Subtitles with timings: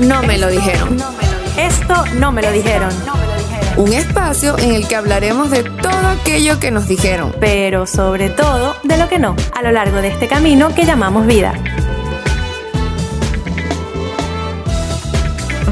[0.00, 0.96] no me lo dijeron.
[1.56, 2.90] Esto no me lo dijeron.
[3.76, 7.34] Un espacio en el que hablaremos de todo aquello que nos dijeron.
[7.40, 11.26] Pero sobre todo de lo que no, a lo largo de este camino que llamamos
[11.26, 11.54] vida.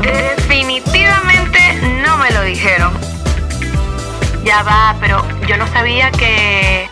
[0.01, 1.59] Definitivamente
[2.05, 2.93] no me lo dijeron.
[4.45, 6.89] Ya va, pero yo no sabía que...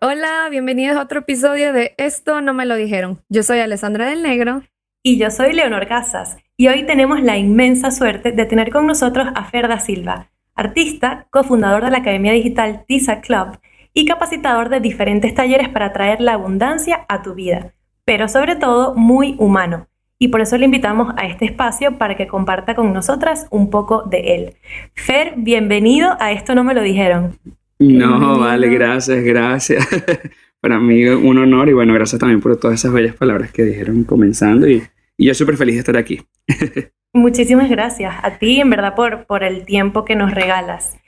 [0.00, 3.22] Hola, bienvenidos a otro episodio de Esto no me lo dijeron.
[3.30, 4.62] Yo soy Alessandra del Negro.
[5.08, 6.36] Y yo soy Leonor Casas.
[6.56, 11.84] Y hoy tenemos la inmensa suerte de tener con nosotros a Ferda Silva, artista, cofundador
[11.84, 13.56] de la Academia Digital TISA Club
[13.94, 17.72] y capacitador de diferentes talleres para traer la abundancia a tu vida,
[18.04, 19.86] pero sobre todo muy humano.
[20.18, 24.02] Y por eso le invitamos a este espacio para que comparta con nosotras un poco
[24.02, 24.54] de él.
[24.94, 27.38] Fer, bienvenido a Esto no me lo dijeron.
[27.78, 29.86] No, vale, gracias, gracias.
[30.66, 34.02] Para mí un honor y bueno, gracias también por todas esas bellas palabras que dijeron
[34.02, 34.82] comenzando y,
[35.16, 36.22] y yo súper feliz de estar aquí.
[37.14, 40.98] Muchísimas gracias a ti, en verdad, por, por el tiempo que nos regalas.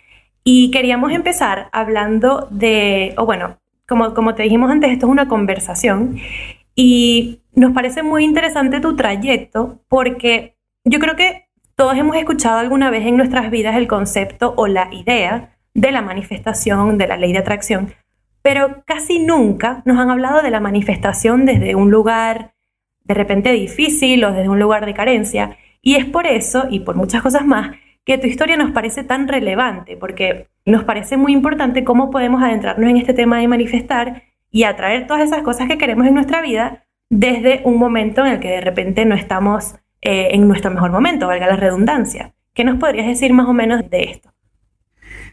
[0.44, 5.26] Y queríamos empezar hablando de, o bueno, como, como te dijimos antes, esto es una
[5.26, 6.20] conversación
[6.76, 12.90] y nos parece muy interesante tu trayecto porque yo creo que todos hemos escuchado alguna
[12.90, 17.32] vez en nuestras vidas el concepto o la idea de la manifestación, de la ley
[17.32, 17.92] de atracción,
[18.42, 22.54] pero casi nunca nos han hablado de la manifestación desde un lugar
[23.04, 25.56] de repente difícil o desde un lugar de carencia.
[25.82, 29.28] Y es por eso, y por muchas cosas más, que tu historia nos parece tan
[29.28, 34.64] relevante, porque nos parece muy importante cómo podemos adentrarnos en este tema de manifestar y
[34.64, 38.48] atraer todas esas cosas que queremos en nuestra vida desde un momento en el que
[38.48, 42.34] de repente no estamos eh, en nuestro mejor momento, valga la redundancia.
[42.54, 44.30] ¿Qué nos podrías decir más o menos de esto?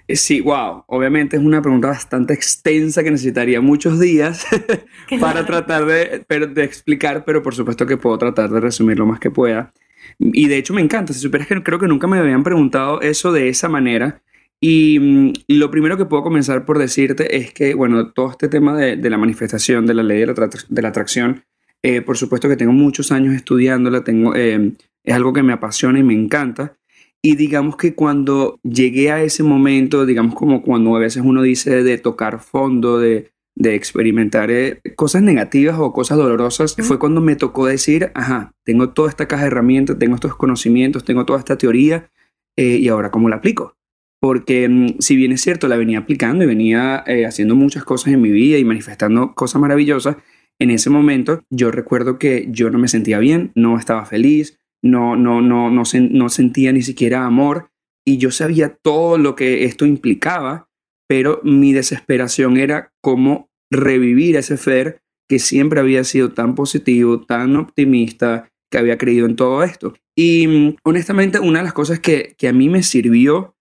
[0.08, 0.84] Eh, sí, wow.
[0.88, 4.46] Obviamente es una pregunta bastante extensa que necesitaría muchos días
[5.20, 9.20] para tratar de, de, explicar, pero por supuesto que puedo tratar de resumir lo más
[9.20, 9.74] que pueda.
[10.20, 11.14] Y de hecho me encanta.
[11.14, 14.22] Si supieras que creo que nunca me habían preguntado eso de esa manera.
[14.62, 18.78] Y, mm, lo primero que puedo comenzar por decirte es que, bueno, todo este tema
[18.78, 21.44] de, de la manifestación, de la ley de la, de la atracción,
[21.88, 24.72] eh, por supuesto que tengo muchos años estudiándola, tengo, eh,
[25.04, 26.78] es algo que me apasiona y me encanta.
[27.26, 31.82] Y digamos que cuando llegué a ese momento, digamos como cuando a veces uno dice
[31.82, 37.36] de tocar fondo, de, de experimentar eh, cosas negativas o cosas dolorosas, fue cuando me
[37.36, 41.58] tocó decir, ajá, tengo toda esta caja de herramientas, tengo estos conocimientos, tengo toda esta
[41.58, 42.12] teoría,
[42.58, 43.76] eh, y ahora cómo la aplico.
[44.22, 48.14] Porque mm, si bien es cierto, la venía aplicando y venía eh, haciendo muchas cosas
[48.14, 50.18] en mi vida y manifestando cosas maravillosas,
[50.60, 55.16] en ese momento yo recuerdo que yo no me sentía bien, no estaba feliz, no,
[55.16, 57.72] no, no, no, no sentía ni siquiera amor
[58.06, 60.70] y yo sabía todo lo que esto implicaba,
[61.08, 67.56] pero mi desesperación era cómo revivir ese Fer que siempre había sido tan positivo, tan
[67.56, 69.96] optimista, que había creído en todo esto.
[70.16, 73.56] Y mm, honestamente, una de las cosas que, que a mí me sirvió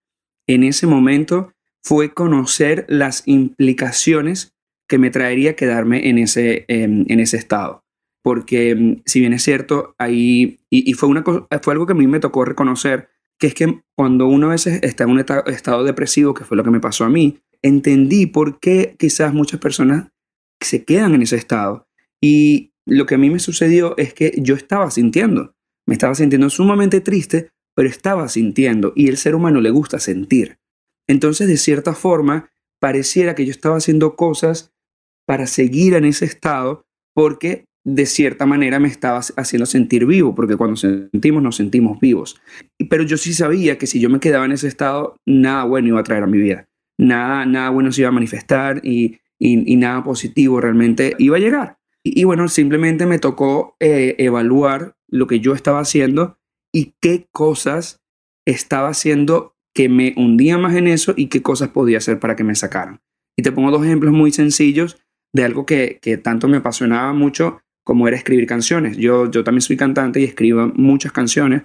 [0.47, 1.53] en ese momento
[1.83, 4.53] fue conocer las implicaciones
[4.87, 7.84] que me traería quedarme en ese, em, en ese estado
[8.25, 12.07] porque mm, si bien es cierto, ahí, y, fue, una, fue algo que a mí
[12.07, 16.33] me tocó reconocer, que es que cuando uno a veces está en un estado depresivo,
[16.33, 20.07] que fue lo que me pasó a mí, entendí por qué quizás muchas personas
[20.59, 21.87] se quedan en ese estado.
[22.19, 25.53] Y lo que a mí me sucedió es que yo estaba sintiendo,
[25.85, 30.57] me estaba sintiendo sumamente triste, pero estaba sintiendo, y el ser humano le gusta sentir.
[31.07, 32.49] Entonces, de cierta forma,
[32.79, 34.73] pareciera que yo estaba haciendo cosas
[35.27, 40.57] para seguir en ese estado, porque de cierta manera me estaba haciendo sentir vivo, porque
[40.57, 42.41] cuando sentimos nos sentimos vivos.
[42.89, 45.99] Pero yo sí sabía que si yo me quedaba en ese estado, nada bueno iba
[45.99, 46.67] a traer a mi vida.
[46.97, 51.77] Nada, nada bueno se iba a manifestar y, y, nada positivo realmente iba a llegar.
[52.03, 56.39] Y, bueno, simplemente me tocó eh, evaluar lo que yo estaba haciendo
[56.73, 58.03] y qué cosas
[58.45, 62.43] estaba haciendo que me hundía más en eso y qué cosas podía hacer para que
[62.43, 63.01] me sacaran.
[63.37, 64.97] Y te pongo dos ejemplos muy sencillos
[65.33, 68.97] de algo que, que tanto me apasionaba mucho como era escribir canciones.
[68.97, 71.61] Yo, yo también soy cantante y escribo muchas canciones.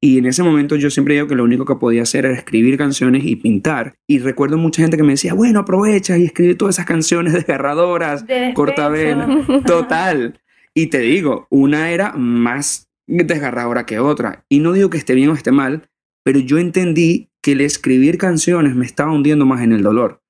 [0.00, 2.76] Y en ese momento yo siempre digo que lo único que podía hacer era escribir
[2.76, 3.94] canciones y pintar.
[4.06, 8.26] Y recuerdo mucha gente que me decía, bueno, aprovecha y escribe todas esas canciones desgarradoras,
[8.26, 9.46] de cortavena.
[9.66, 10.40] Total.
[10.74, 14.44] Y te digo, una era más desgarradora que otra.
[14.50, 15.88] Y no digo que esté bien o esté mal,
[16.22, 20.20] pero yo entendí que el escribir canciones me estaba hundiendo más en el dolor.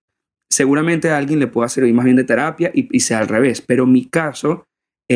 [0.51, 3.61] Seguramente a alguien le pueda servir más bien de terapia y, y sea al revés,
[3.61, 4.67] pero mi caso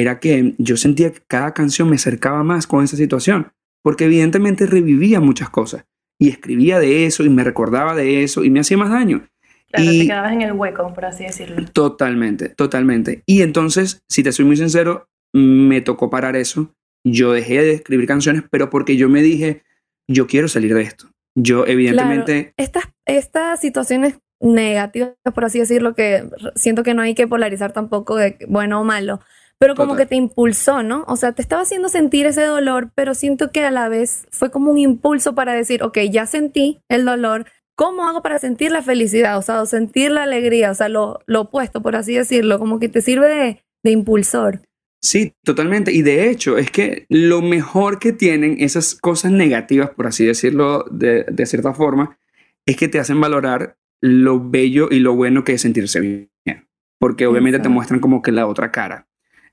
[0.00, 3.52] era que yo sentía que cada canción me acercaba más con esa situación,
[3.82, 5.84] porque evidentemente revivía muchas cosas
[6.19, 9.28] y escribía de eso y me recordaba de eso y me hacía más daño.
[9.70, 11.64] Claro, y te quedabas en el hueco, por así decirlo.
[11.72, 13.22] Totalmente, totalmente.
[13.26, 16.72] Y entonces, si te soy muy sincero, me tocó parar eso
[17.06, 19.62] yo dejé de escribir canciones, pero porque yo me dije,
[20.08, 21.08] yo quiero salir de esto.
[21.37, 22.52] Yo evidentemente...
[22.56, 28.16] Estas, estas situaciones negativas, por así decirlo, que siento que no hay que polarizar tampoco
[28.16, 29.20] de bueno o malo,
[29.58, 30.04] pero como Total.
[30.04, 31.04] que te impulsó, ¿no?
[31.08, 34.50] O sea, te estaba haciendo sentir ese dolor, pero siento que a la vez fue
[34.50, 38.82] como un impulso para decir, ok, ya sentí el dolor, ¿cómo hago para sentir la
[38.82, 39.38] felicidad?
[39.38, 42.78] O sea, o sentir la alegría, o sea, lo, lo opuesto, por así decirlo, como
[42.78, 44.62] que te sirve de, de impulsor.
[45.02, 45.92] Sí, totalmente.
[45.92, 50.84] Y de hecho, es que lo mejor que tienen esas cosas negativas, por así decirlo
[50.90, 52.18] de, de cierta forma,
[52.66, 56.30] es que te hacen valorar lo bello y lo bueno que es sentirse bien.
[56.98, 57.74] Porque obviamente te Exacto.
[57.74, 59.06] muestran como que la otra cara.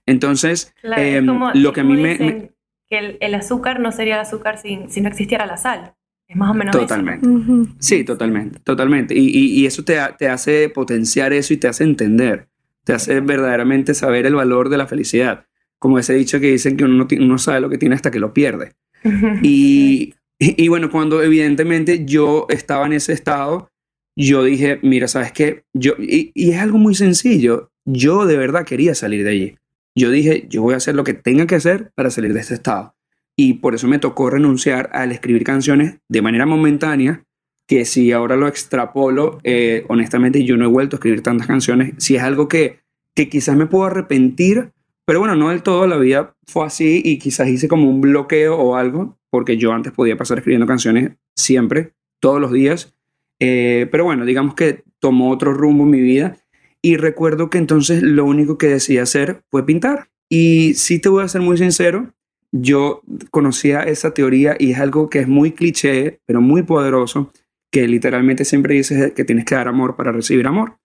[0.06, 2.50] Entonces, Claro, em, como- lo que a mí me- dicen
[2.90, 5.94] Que el, el azúcar no sería el azúcar si, si no existiera la sal.
[6.28, 6.82] Es más o menos eso.
[6.84, 7.28] Totalmente.
[7.28, 7.68] Ujú.
[7.80, 9.16] Sí, totalmente, totalmente.
[9.16, 12.50] Y, y- y eso te, te hace potenciar eso y te hace entender,
[12.84, 15.46] te hace verdaderamente saber el valor de la felicidad.
[15.80, 18.34] Como ese dicho que dicen que uno no, sabe lo que tiene hasta que lo
[18.34, 18.74] pierde.
[19.42, 23.70] Y, y, y bueno, cuando evidentemente yo estaba en ese estado,
[24.16, 25.64] yo dije, mira, ¿sabes qué?
[25.74, 29.56] Yo, y, y es algo muy sencillo, yo de verdad quería salir de allí.
[29.96, 32.56] Yo dije, yo voy a hacer lo que tenga que hacer para salir de este
[32.56, 32.96] estado.
[33.36, 37.24] Y por eso me tocó renunciar al escribir canciones de manera momentánea,
[37.68, 41.94] que si ahora lo extrapolo, eh, honestamente yo no he vuelto a escribir tantas canciones.
[41.98, 42.80] Si es algo que,
[43.16, 44.72] que quizás me puedo arrepentir,
[45.06, 48.58] pero bueno, no del todo, la vida fue así y quizás hice como un bloqueo
[48.58, 52.96] o algo, porque yo antes podía pasar escribiendo canciones siempre, todos los días.
[53.40, 56.38] Eh, pero bueno, digamos que tomó otro rumbo en mi vida
[56.86, 60.10] y recuerdo que entonces lo único que decidí hacer fue pintar.
[60.30, 62.14] Y si te voy a ser muy sincero,
[62.52, 63.02] yo
[63.32, 67.32] conocía esa teoría y es algo que es muy cliché, pero muy poderoso,
[67.72, 70.78] que literalmente siempre dices que tienes que dar amor para recibir amor.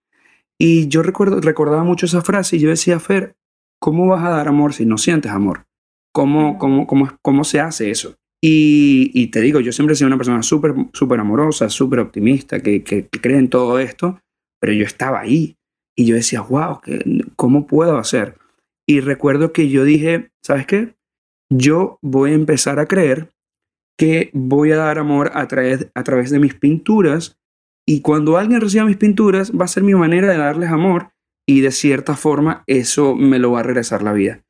[0.57, 3.35] Y yo recuerdo, recordaba mucho esa frase y yo decía, Fer,
[3.81, 5.67] ¿cómo vas a dar amor si no sientes amor?
[6.13, 8.15] ¿Cómo, cómo, cómo, cómo se hace eso?
[8.41, 12.61] Y, y te digo, yo siempre he sido una persona súper súper amorosa, súper optimista,
[12.61, 14.21] que, que, que cree en todo esto,
[14.61, 15.58] pero yo estaba ahí
[15.99, 17.03] y yo decía, wow, ¿qué-
[17.35, 18.37] ¿cómo puedo hacer?
[18.87, 20.95] Y recuerdo que yo dije, ¿sabes qué?
[21.51, 23.31] Yo voy a empezar a creer
[23.99, 27.37] que voy a dar amor a través, a través de mis pinturas
[27.85, 31.11] y cuando alguien reciba mis pinturas va a ser mi manera de darles amor
[31.49, 34.45] y de cierta forma eso me lo va a regresar la vida.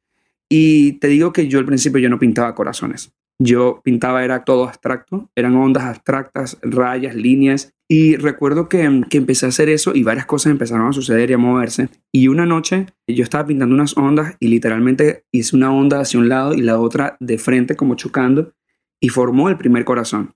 [0.50, 3.14] Y te digo que yo al principio yo no pintaba corazones.
[3.40, 7.73] Yo pintaba era todo abstracto, eran ondas abstractas, rayas, líneas.
[7.90, 11.35] Y recuerdo que, que empecé a hacer eso y varias cosas empezaron a suceder y
[11.35, 11.88] a moverse.
[12.12, 16.29] Y una noche yo estaba pintando unas ondas y literalmente hice una onda hacia un
[16.29, 18.52] lado y la otra de frente como chocando
[19.00, 20.35] y formó el primer corazón.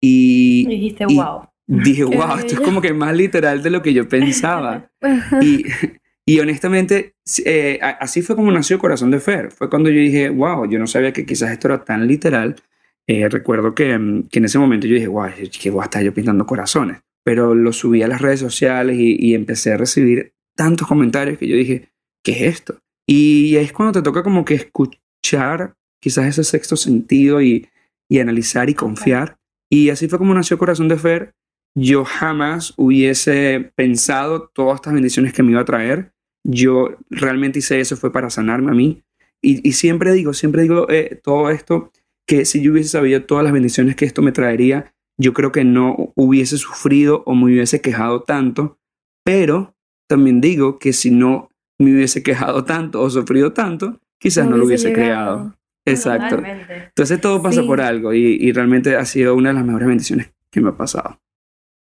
[0.00, 1.48] Y dijiste, Y- wow.
[1.66, 4.90] dije, wow, esto es como que más literal de lo que yo pensaba.
[5.42, 5.64] Y,
[6.26, 9.50] y honestamente, eh, así fue como nació Corazón de Fer.
[9.50, 12.56] Fue cuando yo dije, wow, yo no sabía que quizás esto era tan literal.
[13.06, 15.28] Eh, recuerdo que, mm, que en ese momento yo dije, wow,
[15.60, 17.02] que voy a estar yo pintando corazones.
[17.24, 21.48] Pero lo subí a las redes sociales y, y empecé a recibir tantos comentarios que
[21.48, 21.90] yo dije,
[22.22, 22.78] ¿qué es esto?
[23.06, 27.68] Y es cuando te toca como que escuchar quizás ese sexto sentido y,
[28.08, 29.36] y analizar y confiar.
[29.70, 31.34] Y así fue como nació Corazón de Fer.
[31.76, 36.13] Yo jamás hubiese pensado todas estas bendiciones que me iba a traer.
[36.44, 39.02] Yo realmente hice eso fue para sanarme a mí.
[39.42, 41.90] Y, y siempre digo, siempre digo eh, todo esto,
[42.26, 45.64] que si yo hubiese sabido todas las bendiciones que esto me traería, yo creo que
[45.64, 48.78] no hubiese sufrido o me hubiese quejado tanto.
[49.24, 49.74] Pero
[50.08, 54.64] también digo que si no me hubiese quejado tanto o sufrido tanto, quizás no, lo
[54.66, 55.02] hubiese llegado.
[55.04, 55.56] creado.
[55.86, 56.36] Exacto.
[56.36, 56.84] Totalmente.
[56.88, 57.66] Entonces todo pasa Sí.
[57.66, 60.76] por algo y, y realmente ha sido una de las mejores bendiciones que me ha
[60.76, 61.20] pasado.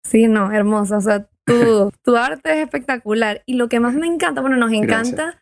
[0.04, 0.98] Sí, no, hermosa.
[0.98, 3.44] O sea, tu, tu arte es espectacular.
[3.46, 5.42] Y lo que más me encanta, bueno, nos encanta,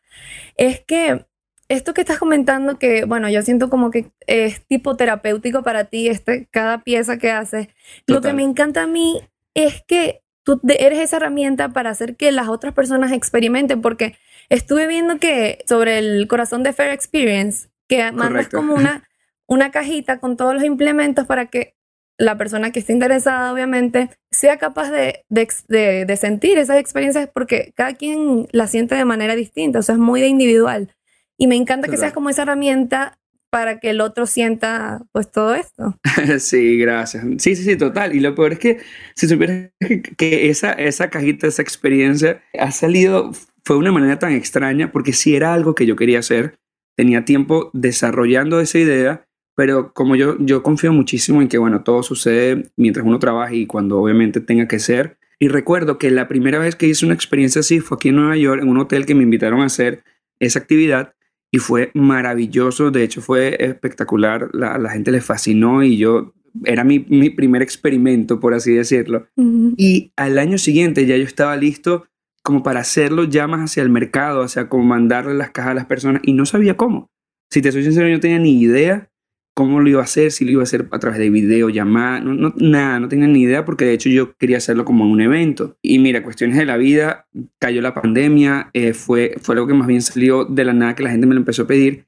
[0.55, 1.25] es que
[1.69, 6.07] esto que estás comentando, que bueno, yo siento como que es tipo terapéutico para ti,
[6.07, 7.67] este, cada pieza que haces.
[8.05, 9.21] Lo que me encanta a mí
[9.53, 14.15] es que tú eres esa herramienta para hacer que las otras personas experimenten, porque
[14.49, 18.57] estuve viendo que sobre el corazón de Fair Experience, que mandas Correcto.
[18.57, 19.03] como una,
[19.47, 21.75] una cajita con todos los implementos para que
[22.17, 27.29] la persona que esté interesada, obviamente, sea capaz de, de de- de sentir esas experiencias
[27.33, 30.93] porque cada quien la siente de manera distinta, o sea, es muy de individual.
[31.37, 33.19] Y me encanta que seas como esa herramienta
[33.51, 35.95] para que el otro sienta pues todo esto.
[36.39, 37.23] Sí, gracias.
[37.37, 38.15] Sí, sí, sí, total.
[38.15, 38.79] Y lo peor es que
[39.15, 39.69] si supieras
[40.17, 43.31] que, esa, esa cajita, esa experiencia ha salido,
[43.63, 46.57] fue de una manera tan extraña, porque si era algo que yo quería hacer,
[46.97, 49.26] tenía tiempo desarrollando esa idea,
[49.57, 53.65] pero como yo, yo confío muchísimo en que, bueno, todo sucede mientras uno trabaja y
[53.65, 55.17] cuando obviamente tenga que ser.
[55.39, 58.37] Y recuerdo que la primera vez que hice una experiencia así fue aquí en Nueva
[58.37, 60.03] York, en un hotel que me invitaron a hacer
[60.39, 61.15] esa actividad.
[61.51, 66.33] y fue maravilloso, de hecho fue espectacular, la, la gente le fascinó y yo
[66.65, 69.27] era mi, mi, primer experimento, por así decirlo.
[69.37, 69.73] Ujú.
[69.75, 72.05] Y al año siguiente ya yo estaba listo
[72.43, 75.75] como para hacerlo ya más hacia el mercado, o sea, como mandarle las cajas a
[75.75, 77.09] las personas y no sabía cómo.
[77.49, 79.09] Si te soy sincero, yo no tenía ni idea
[79.57, 82.19] cómo lo iba a hacer, si lo iba a hacer a través de video, llamada,
[82.19, 85.19] no, no, nada, no tenía ni idea porque de hecho yo quería hacerlo como un
[85.19, 85.75] evento.
[85.81, 87.25] Y mira, cuestiones de la vida,
[87.57, 91.01] cayó la pandemia, eh, fue, fue algo que más bien salió de la nada que
[91.01, 92.05] la gente me lo empezó a pedir.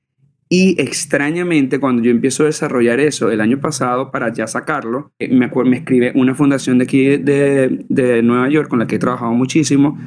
[0.47, 5.33] Y extrañamente, cuando yo empiezo a desarrollar eso el año pasado para ya sacarlo, eh,
[5.33, 8.99] me, me escribe una fundación de aquí de, de Nueva York con la que he
[8.99, 9.97] trabajado muchísimo,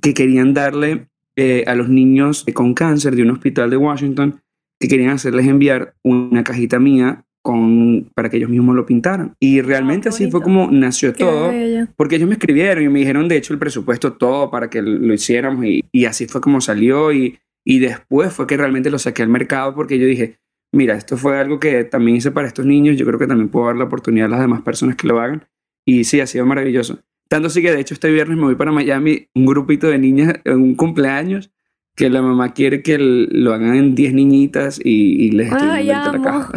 [0.00, 4.40] que querían darle eh, a los niños con cáncer de un hospital de Washington,
[4.80, 9.34] que querían hacerles enviar una cajita mía con, para que ellos mismos lo pintaran.
[9.40, 11.48] Y realmente qué así fue como nació Qué todo.
[11.48, 11.86] bello.
[11.96, 15.14] Porque ellos me escribieron y me dijeron, de hecho, el presupuesto todo para que lo
[15.14, 19.22] hiciéramos y, y así fue como salió y, y después fue que realmente lo saqué
[19.22, 20.38] al mercado porque yo dije,
[20.74, 23.66] mira, esto fue algo que también hice para estos niños, yo creo que también puedo
[23.66, 25.44] dar la oportunidad a las demás personas que lo hagan
[25.86, 26.98] y sí, ha sido maravilloso.
[27.28, 30.34] Tanto así que de hecho este viernes me voy para Miami, un grupito de niñas
[30.44, 31.50] en un cumpleaños
[31.98, 35.86] que la mamá quiere que lo hagan en 10 niñitas y, y les estoy Ay,
[35.86, 36.22] la amo.
[36.22, 36.52] caja.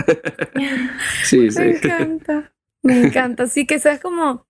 [1.25, 1.59] sí, sí.
[1.59, 2.53] Me encanta.
[2.83, 3.47] Me encanta.
[3.47, 4.47] Sí, que seas como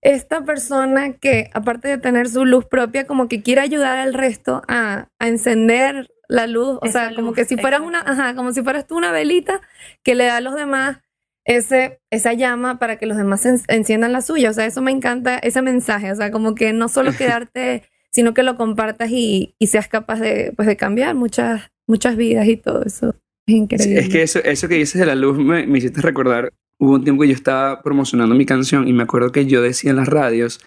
[0.00, 4.62] esta persona que, aparte de tener su luz propia, como que quiere ayudar al resto
[4.68, 6.78] a, a encender la luz.
[6.80, 9.12] O Esa sea, como luz, que si fueras una, ajá, como si fueras tú una
[9.12, 9.60] velita
[10.02, 10.98] que le da a los demás
[11.44, 14.50] ese, esa llama para que los demás en- enciendan la suya.
[14.50, 16.10] O sea, eso me encanta, ese mensaje.
[16.12, 20.20] O sea, como que no solo quedarte, sino que lo compartas y, y seas capaz
[20.20, 23.10] de, pues, de cambiar muchas, muchas vidas y todo eso.
[23.10, 23.14] Es
[23.48, 24.00] Sí, increíble.
[24.00, 27.04] es que eso, eso que dices de la luz me, me hiciste recordar, hubo un
[27.04, 30.08] tiempo que yo estaba promocionando mi canción y me acuerdo que yo decía en las
[30.08, 30.60] radios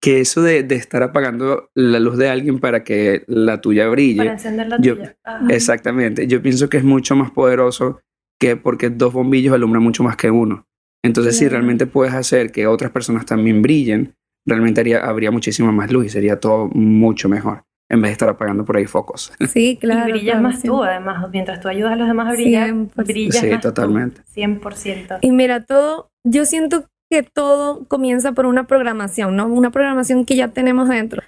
[0.00, 4.18] que eso de, de estar apagando la luz de alguien para que la tuya brille,
[4.18, 5.16] Para encender la Yo- tuya.
[5.24, 5.46] Ajá.
[5.50, 8.00] exactamente, yo pienso que es mucho más poderoso
[8.38, 10.66] que porque dos bombillos alumbran mucho más que uno.
[11.02, 14.14] Entonces, si realmente puedes hacer que otras personas también brillen,
[14.46, 18.28] realmente haría- habría muchísima más luz y sería todo mucho mejor en vez de estar
[18.28, 19.32] apagando por ahí focos.
[19.52, 20.08] Sí, claro.
[20.08, 20.68] y brillas claro, más sí.
[20.68, 21.28] tú, además.
[21.30, 23.06] Mientras tú ayudas a los demás a brillar, 100%.
[23.06, 23.68] brillas Sí, más tú.
[23.68, 24.20] totalmente.
[24.34, 25.18] 100%.
[25.22, 29.46] Y mira, todo, yo siento que todo comienza por una programación, ¿no?
[29.46, 31.22] Una programación que ya tenemos dentro.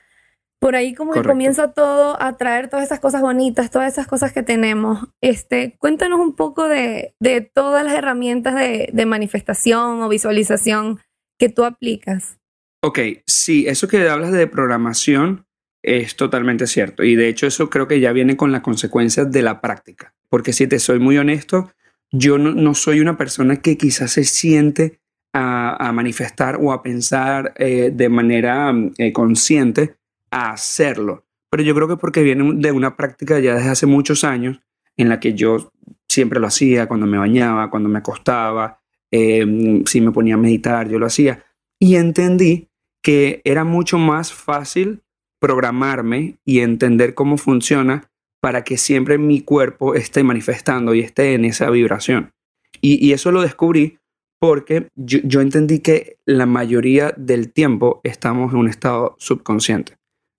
[0.59, 1.33] Por ahí como que Correcto.
[1.35, 5.07] comienza todo a traer todas esas cosas bonitas, todas esas cosas que tenemos.
[5.23, 10.99] Este, cuéntanos un poco de, de todas las herramientas de, de manifestación o visualización
[11.39, 12.39] que tú aplicas.
[12.87, 15.45] Ok, sí, eso que hablas de programación
[15.83, 17.03] es totalmente cierto.
[17.03, 20.15] Y de hecho eso creo que ya viene con las consecuencias de la práctica.
[20.29, 21.73] Porque si te soy muy honesto,
[22.13, 25.01] yo no, no soy una persona que quizás se siente
[25.33, 29.97] a, a manifestar o a pensar eh, de manera mm, eh, consciente
[30.31, 31.25] a hacerlo.
[31.51, 34.61] Pero yo creo que porque viene de una práctica ya desde hace muchos años
[34.97, 35.73] en la que yo
[36.09, 38.79] siempre lo hacía, cuando me bañaba, cuando me acostaba,
[39.11, 41.43] eh, si me ponía a meditar, yo lo hacía.
[41.81, 42.66] Y entendí
[43.07, 45.01] que era mucho más fácil
[45.41, 48.11] programarme y entender cómo funciona
[48.43, 52.33] para que siempre mi cuerpo esté manifestando y esté en esa vibración.
[52.81, 54.01] Y, y eso lo descubrí
[54.41, 59.95] porque yo, yo entendí que la mayoría del tiempo estamos en un estado subconsciente.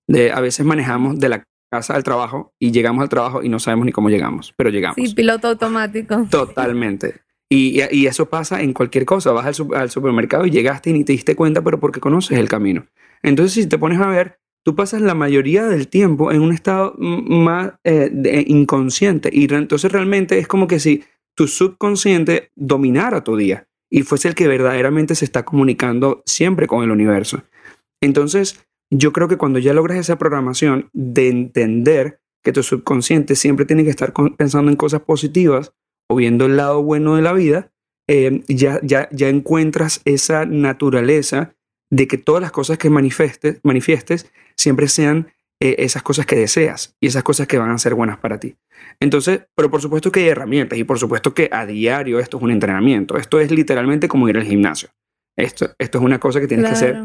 [0.06, 3.60] De, a veces manejamos de la casa al trabajo y llegamos al trabajo y no
[3.60, 4.98] sabemos ni cómo llegamos, pero llegamos.
[4.98, 6.28] Sí, piloto automático.
[6.30, 7.22] Totalmente.
[7.50, 9.32] Y, eso pasa en cualquier cosa.
[9.32, 12.38] Vas al, su- al supermercado y llegaste y ni te diste cuenta, pero porque conoces
[12.38, 12.86] el camino.
[13.24, 16.94] Entonces, si te pones a ver, tú pasas la mayoría del tiempo en un estado
[16.98, 19.30] más eh, inconsciente.
[19.32, 21.04] Y entonces realmente es como que si
[21.36, 26.84] tu subconsciente dominara tu día y fuese el que verdaderamente se está comunicando siempre con
[26.84, 27.44] el universo.
[28.02, 33.66] Entonces, yo creo que cuando ya logras esa programación de entender que tu subconsciente siempre
[33.66, 35.74] tiene que estar pensando en cosas positivas,
[36.10, 37.72] o viendo el lado bueno de la vida,
[38.10, 41.54] eh, ya, ya, ya encuentras esa naturaleza
[41.90, 46.96] de que todas las cosas que manifiestes, manifiestes siempre sean eh, esas cosas que deseas
[47.02, 48.56] y esas cosas que van a ser buenas para ti.
[49.00, 52.44] Entonces, pero por supuesto que hay herramientas y por supuesto que a diario esto es
[52.44, 53.18] un entrenamiento.
[53.18, 54.90] Esto es literalmente como ir al gimnasio.
[55.36, 57.00] Esto, esto es una cosa que tienes que hacer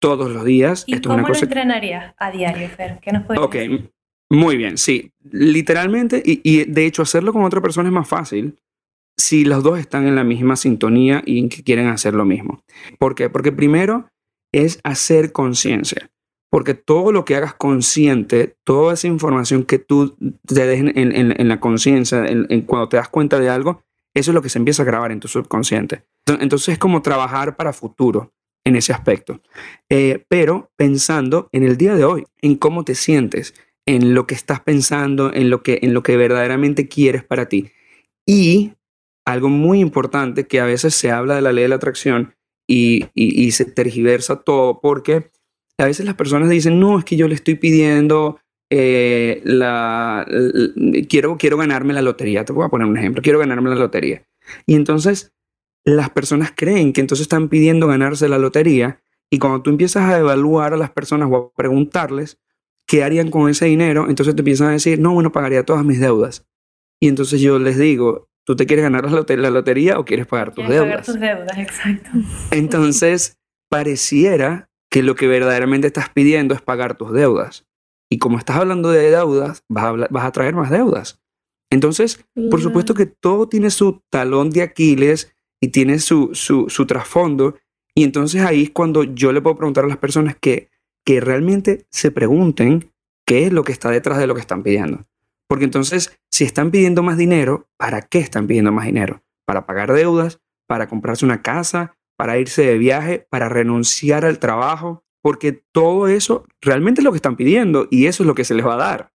[0.00, 0.84] todos los días.
[0.86, 2.98] ¿Y esto es cómo una lo cosa que- entrenarías a diario, Fer?
[3.00, 3.90] ¿Qué nos puedes Ok, decir?
[4.30, 5.12] Muy bien, sí.
[5.30, 8.58] Literalmente, y, de hecho hacerlo con otra persona es más fácil
[9.16, 12.62] si los dos están en la misma sintonía y en que quieren hacer lo mismo.
[12.98, 13.28] ¿Por qué?
[13.28, 14.08] Porque primero
[14.52, 16.10] es hacer conciencia.
[16.50, 20.16] Porque todo lo que hagas consciente, toda esa información que tú
[20.46, 23.82] te dejes en, la conciencia, en- en cuando te das cuenta de algo,
[24.14, 26.04] eso es lo que se empieza a grabar en tu subconsciente.
[26.40, 28.32] Entonces es como trabajar para futuro
[28.64, 29.40] en ese aspecto.
[29.90, 33.54] Eh, pero pensando en el día de hoy, en cómo te sientes,
[33.88, 37.70] en lo que estás pensando, en lo que, en lo que verdaderamente quieres para ti.
[38.26, 38.72] Y
[39.24, 42.34] algo muy importante que a veces se habla de la ley de la atracción
[42.66, 45.30] y, y, se tergiversa todo porque
[45.78, 50.26] a veces las personas dicen, no, es que yo le estoy pidiendo eh, la,
[51.08, 52.44] quiero, quiero ganarme la lotería.
[52.44, 54.22] Te voy a poner un ejemplo, quiero ganarme la lotería.
[54.66, 55.32] Y entonces
[55.86, 60.18] las personas creen que entonces están pidiendo ganarse la lotería y cuando tú empiezas a
[60.18, 62.38] evaluar a las personas o a preguntarles
[62.88, 66.00] qué harían con ese dinero, entonces te empiezan a decir, no, bueno, pagaría todas mis
[66.00, 66.46] deudas.
[67.00, 70.66] Y entonces yo les digo, ¿tú te quieres ganar la, lotería o quieres pagar tus
[70.66, 70.88] deudas?
[70.88, 72.10] Pagar tus deudas, exacto.
[72.50, 77.66] Entonces, pareciera que lo que verdaderamente estás pidiendo es pagar tus deudas.
[78.10, 81.20] Y como estás hablando de deudas, vas a, vas a traer más deudas.
[81.70, 86.86] Entonces, por supuesto que todo tiene su talón de Aquiles y tiene su, su, su
[86.86, 87.56] trasfondo.
[87.94, 90.70] Y entonces ahí es cuando yo le puedo preguntar a las personas que,
[91.08, 92.92] que realmente se pregunten
[93.26, 95.06] qué es lo que está detrás de lo que están pidiendo.
[95.48, 99.22] Porque entonces, si están pidiendo más dinero, ¿para qué están pidiendo más dinero?
[99.46, 100.38] ¿Para pagar deudas?
[100.66, 101.96] ¿Para comprarse una casa?
[102.18, 103.26] ¿Para irse de viaje?
[103.30, 105.02] ¿Para renunciar al trabajo?
[105.22, 108.52] Porque todo eso realmente es lo que están pidiendo y eso es lo que se
[108.52, 109.12] les va a dar.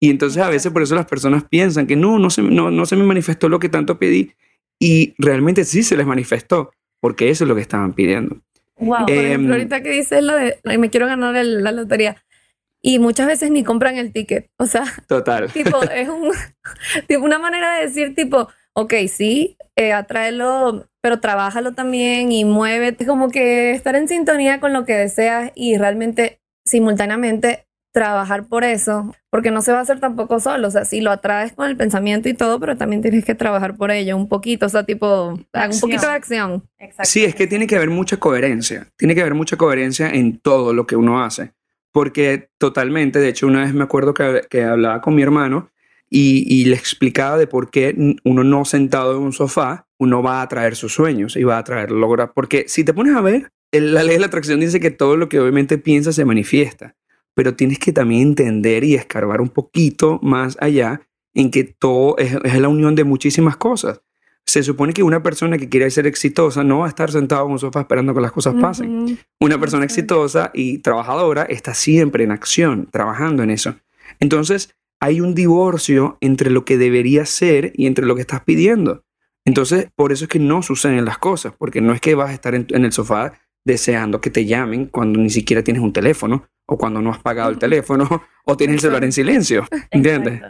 [0.00, 2.86] Y entonces a veces por eso las personas piensan que no, no se, no, no
[2.86, 4.32] se me manifestó lo que tanto pedí
[4.80, 6.70] y realmente sí se les manifestó,
[7.02, 8.40] porque eso es lo que estaban pidiendo.
[8.76, 12.16] Wow, por ejemplo, em, ahorita que dices lo de me quiero ganar la lotería.
[12.82, 14.50] Y muchas veces ni compran el ticket.
[14.58, 15.50] O sea, total.
[15.52, 16.30] Tipo, es un,
[17.08, 23.06] tipo una manera de decir, tipo, ok, sí, eh, atráelo, pero trabájalo también y muévete,
[23.06, 27.63] como que estar en sintonía con lo que deseas y realmente simultáneamente
[27.94, 31.12] trabajar por eso, porque no se va a hacer tampoco solo, o sea, si lo
[31.12, 34.66] atraes con el pensamiento y todo, pero también tienes que trabajar por ello un poquito,
[34.66, 36.64] o sea, tipo, un poquito de acción.
[37.04, 40.74] Sí, es que tiene que haber mucha coherencia, tiene que haber mucha coherencia en todo
[40.74, 41.52] lo que uno hace,
[41.92, 45.70] porque totalmente, de hecho, una vez me acuerdo que, que hablaba con mi hermano
[46.10, 50.40] y, y, le explicaba de por qué uno no sentado en un sofá, uno va
[50.40, 53.52] a atraer sus sueños y va a atraer, logra, porque si te pones a ver,
[53.70, 56.96] la ley de la atracción dice que todo lo que obviamente piensas se manifiesta
[57.34, 61.00] pero tienes que también entender y escarbar un poquito más allá
[61.34, 64.00] en que todo es, la unión de muchísimas cosas.
[64.46, 67.52] Se supone que una persona que quiere ser exitosa no va a estar sentado en
[67.52, 69.18] un sofá esperando que las cosas pasen.
[69.40, 73.74] Una persona exitosa y trabajadora está siempre en acción, trabajando en eso.
[74.20, 79.02] Entonces, hay un divorcio entre lo que debería ser y entre lo que estás pidiendo.
[79.46, 82.34] Entonces, por eso es que no suceden las cosas, porque no es que vas a
[82.34, 83.32] estar en, en el sofá
[83.64, 87.50] deseando que te llamen cuando ni siquiera tienes un teléfono o cuando no has pagado
[87.50, 90.42] el teléfono o tienes el celular en silencio, ¿entiendes?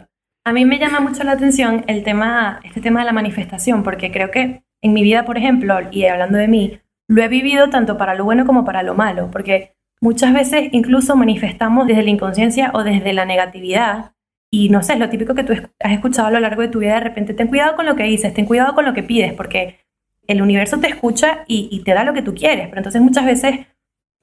[0.45, 4.11] A mí me llama mucho la atención el tema, este tema de la manifestación, porque
[4.11, 7.97] creo que en mi vida, por ejemplo, y hablando de mí, lo he vivido tanto
[7.97, 12.71] para lo bueno como para lo malo, porque muchas veces incluso manifestamos desde la inconsciencia
[12.73, 14.13] o desde la negatividad.
[14.51, 16.79] Y no sé, es lo típico que tú has escuchado a lo largo de tu
[16.79, 19.33] vida, de repente ten cuidado con lo que dices, ten cuidado con lo que pides,
[19.33, 19.79] porque
[20.27, 22.67] el universo te escucha y, y te da lo que tú quieres.
[22.67, 23.67] Pero entonces muchas veces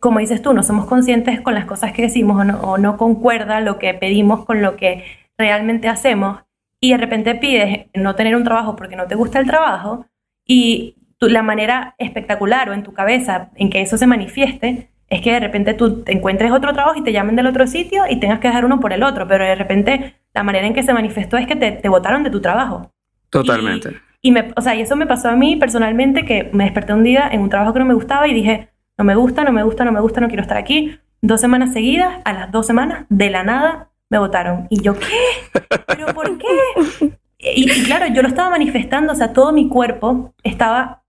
[0.02, 3.78] como dices tú, no somos conscientes con las cosas que decimos o no, concuerda lo
[3.78, 5.04] que pedimos con lo que
[5.38, 6.40] realmente hacemos
[6.80, 10.04] y de repente pides no tener un trabajo porque no te gusta el trabajo
[10.44, 15.34] y la manera espectacular o en tu cabeza en que eso se manifieste es que
[15.34, 18.40] de repente tú te encuentres otro trabajo y te llamen del otro sitio y tengas
[18.40, 21.36] que dejar uno por el otro, pero de repente la manera en que se manifestó
[21.36, 22.90] es que te, te botaron de tu trabajo.
[23.30, 23.90] Totalmente.
[23.90, 27.02] Y, me, o sea, y eso me pasó a mí personalmente, que me desperté un
[27.02, 29.62] día en un trabajo que no me gustaba y dije, no me gusta, no me
[29.62, 30.98] gusta, no me gusta, no quiero estar aquí.
[31.20, 34.66] Dos semanas seguidas, a las dos semanas, de la nada, me votaron.
[34.70, 35.60] Y yo, ¿qué?
[35.86, 37.12] ¿Pero por qué?
[37.42, 41.02] Y, claro, yo lo estaba manifestando, o sea, todo mi cuerpo estaba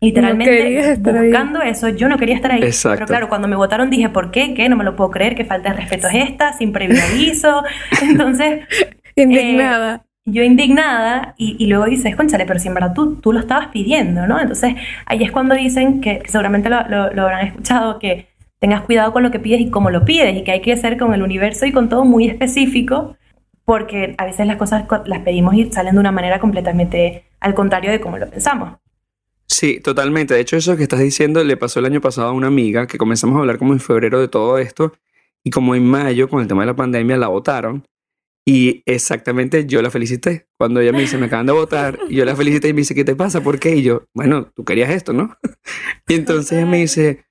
[0.00, 1.88] literalmente buscando eso.
[1.88, 2.60] Yo no quería estar ahí.
[2.60, 4.54] Pero claro, cuando me votaron dije, ¿por qué?
[4.54, 4.68] ¿Qué?
[4.68, 7.62] No me lo puedo creer, qué falta de respeto es esta, sin previo aviso.
[8.02, 8.66] Entonces...
[9.16, 9.96] Indignada.
[9.96, 13.68] Eh, yo indignada y, luego dices, conchale, pero si en verdad tú, tú lo estabas
[13.68, 14.40] pidiendo, ¿no?
[14.40, 14.74] Entonces
[15.06, 18.28] ahí es cuando dicen, que, seguramente lo, lo, habrán escuchado, que
[18.58, 20.98] tengas cuidado con lo que pides y cómo lo pides y que hay que ser
[20.98, 23.16] con el universo y con todo muy específico
[23.64, 27.90] porque a veces las cosas las pedimos y salen de una manera completamente al contrario
[27.90, 28.78] de cómo lo pensamos.
[29.46, 30.34] Sí, totalmente.
[30.34, 32.98] De hecho, eso que estás diciendo le pasó el año pasado a una amiga que
[32.98, 34.92] comenzamos a hablar como en febrero de todo esto
[35.42, 37.84] y como en mayo con el tema de la pandemia la votaron
[38.52, 40.48] y exactamente yo la felicité.
[40.58, 43.04] Cuando ella me dice, me acaban de votar, yo la felicité y me dice, ¿qué
[43.04, 43.44] te pasa?
[43.44, 43.76] ¿Por qué?
[43.76, 45.36] Y yo, bueno, tú querías esto, ¿no?
[46.08, 47.26] y entonces ella me dice,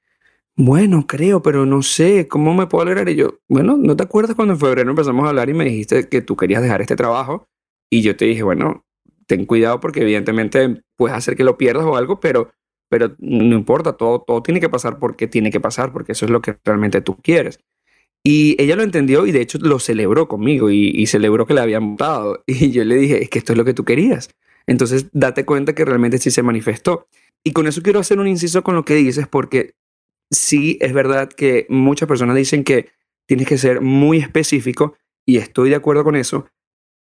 [0.56, 3.10] bueno, creo, pero no sé, ¿cómo me puedo alegrar?
[3.10, 6.08] Y yo, bueno, ¿no te acuerdas cuando en febrero empezamos a hablar y me dijiste
[6.08, 7.50] que tú querías dejar este trabajo?
[7.90, 8.86] Y yo te dije, bueno,
[9.28, 12.54] ten cuidado porque evidentemente puedes hacer que lo pierdas o algo, pero,
[12.90, 16.32] pero no importa, todo, todo tiene que pasar porque tiene que pasar, porque eso es
[16.32, 17.60] lo que realmente tú quieres.
[18.24, 21.92] Y ella lo entendió y de hecho lo celebró conmigo y, celebró que le habían
[21.92, 22.44] votado.
[22.48, 24.30] Y yo le dije, es que esto es lo que tú querías.
[24.68, 27.08] Entonces, date cuenta que realmente sí se manifestó.
[27.44, 29.74] Y con eso quiero hacer un inciso con lo que dices, porque
[30.30, 32.90] sí es verdad que muchas personas dicen que
[33.28, 36.48] tienes que ser muy específico y estoy de acuerdo con eso,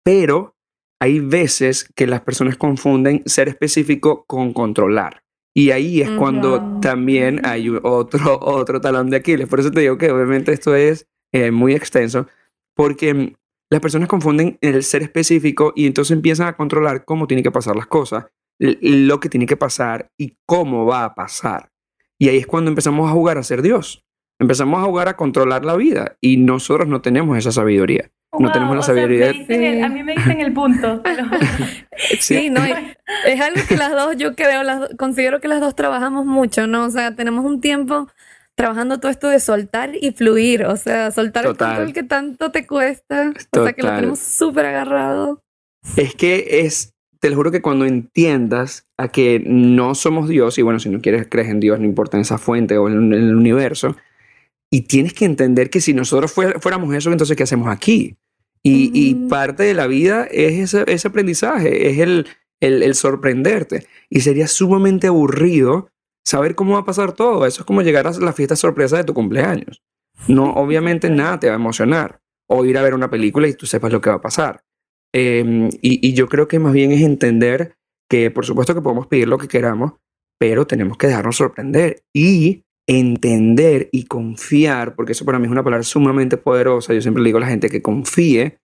[0.04, 0.54] pero
[1.00, 5.22] hay veces que las personas confunden ser específico con controlar.
[5.58, 9.48] Y ahí es cuando también hay otro, otro talón de Aquiles.
[9.48, 12.28] Por eso te digo que obviamente esto es eh, muy extenso,
[12.76, 13.34] porque
[13.68, 17.74] las personas confunden el ser específico y entonces empiezan a controlar cómo tienen que pasar
[17.74, 18.26] las cosas,
[18.60, 21.72] lo que tiene que pasar y cómo va a pasar.
[22.20, 24.04] Y ahí es cuando empezamos a jugar a ser Dios.
[24.38, 28.76] Empezamos a jugar a controlar la vida y nosotros no tenemos esa sabiduría no tenemos
[28.76, 29.30] la sabiduría.
[29.30, 31.02] a mí me dicen el punto.
[32.20, 36.26] sí, no, es algo que las dos, yo creo, las, considero que las dos trabajamos
[36.26, 36.84] mucho, ¿no?
[36.84, 38.08] O sea, tenemos un tiempo
[38.54, 42.66] trabajando todo esto de soltar y fluir, o sea, soltar el control que tanto te
[42.66, 45.42] cuesta, o sea, que lo tenemos súper agarrado.
[45.96, 50.62] Es que es, te lo juro que cuando entiendas a que no somos Dios, y
[50.62, 53.34] bueno, si no quieres creer en Dios, no importa en esa fuente o en el
[53.34, 53.96] universo,
[54.70, 58.16] y tienes que entender que si nosotros fuéramos eso, entonces ¿qué hacemos aquí?
[58.62, 62.26] Y, parte de la vida es ese, aprendizaje, es el,
[62.60, 63.86] el, sorprenderte.
[64.10, 65.90] Y sería sumamente aburrido
[66.24, 67.46] saber cómo va a pasar todo.
[67.46, 69.82] Eso es como llegar a la fiesta sorpresa de tu cumpleaños.
[70.26, 72.20] No, obviamente nada te va a emocionar.
[72.46, 74.64] O ir a ver una película y tú sepas lo que va a pasar.
[75.14, 77.76] Em, y, y, yo creo que más bien es entender
[78.10, 79.92] que por supuesto que podemos pedir lo que queramos,
[80.38, 82.02] pero tenemos que dejarnos sorprender.
[82.12, 87.22] Y entender y confiar, porque eso para mí es una palabra sumamente poderosa, yo siempre
[87.22, 88.58] le digo a la gente que confíe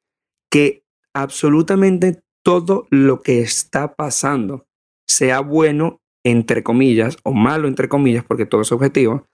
[0.50, 0.82] que
[1.12, 4.66] absolutamente todo lo que está pasando,
[5.06, 9.26] sea bueno entre comillas o malo entre comillas, porque todo es objetivo,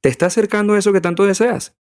[0.00, 1.76] te está acercando a eso que tanto deseas.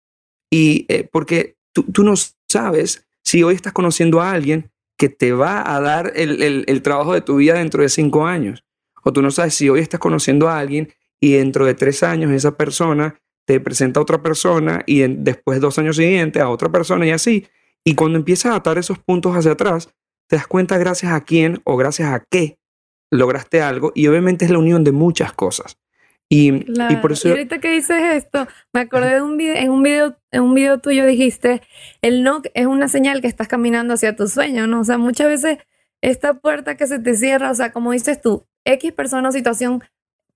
[0.51, 2.15] Y eh, porque tú, no
[2.49, 7.13] sabes si hoy estás conociendo a alguien que te va a dar el, el trabajo
[7.13, 8.65] de tu vida dentro de cinco años.
[9.03, 12.31] O tú no sabes si hoy estás conociendo a alguien y dentro de tres años
[12.33, 17.07] esa persona te presenta a otra persona y después dos años siguientes a otra persona
[17.07, 17.47] y así.
[17.83, 19.89] Y cuando empiezas a atar esos puntos hacia atrás,
[20.29, 22.59] te das cuenta gracias a quién o gracias a qué
[23.11, 25.79] lograste algo y obviamente es la unión de muchas cosas.
[26.29, 26.53] Y,
[26.91, 27.29] y por eso...
[27.29, 30.53] Y ahorita que dices esto, me acordé de un video, en un video, en un
[30.53, 31.63] video tuyo dijiste,
[32.03, 34.81] el no es una señal que estás caminando hacia tu sueño, ¿no?
[34.81, 35.57] O sea, muchas veces
[36.03, 39.83] esta puerta que se te cierra, o sea, como dices tú, X persona o situación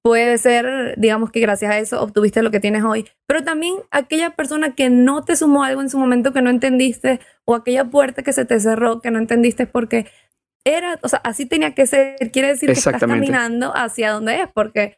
[0.08, 4.30] puede ser, digamos que gracias a eso obtuviste lo que tienes hoy, pero también aquella
[4.30, 8.22] persona que no te sumó algo en su momento que no entendiste o aquella puerta
[8.22, 10.06] que se te cerró que no entendiste porque
[10.64, 14.48] era, o sea, así tenía que ser, quiere decir que estás caminando hacia donde es,
[14.54, 14.96] porque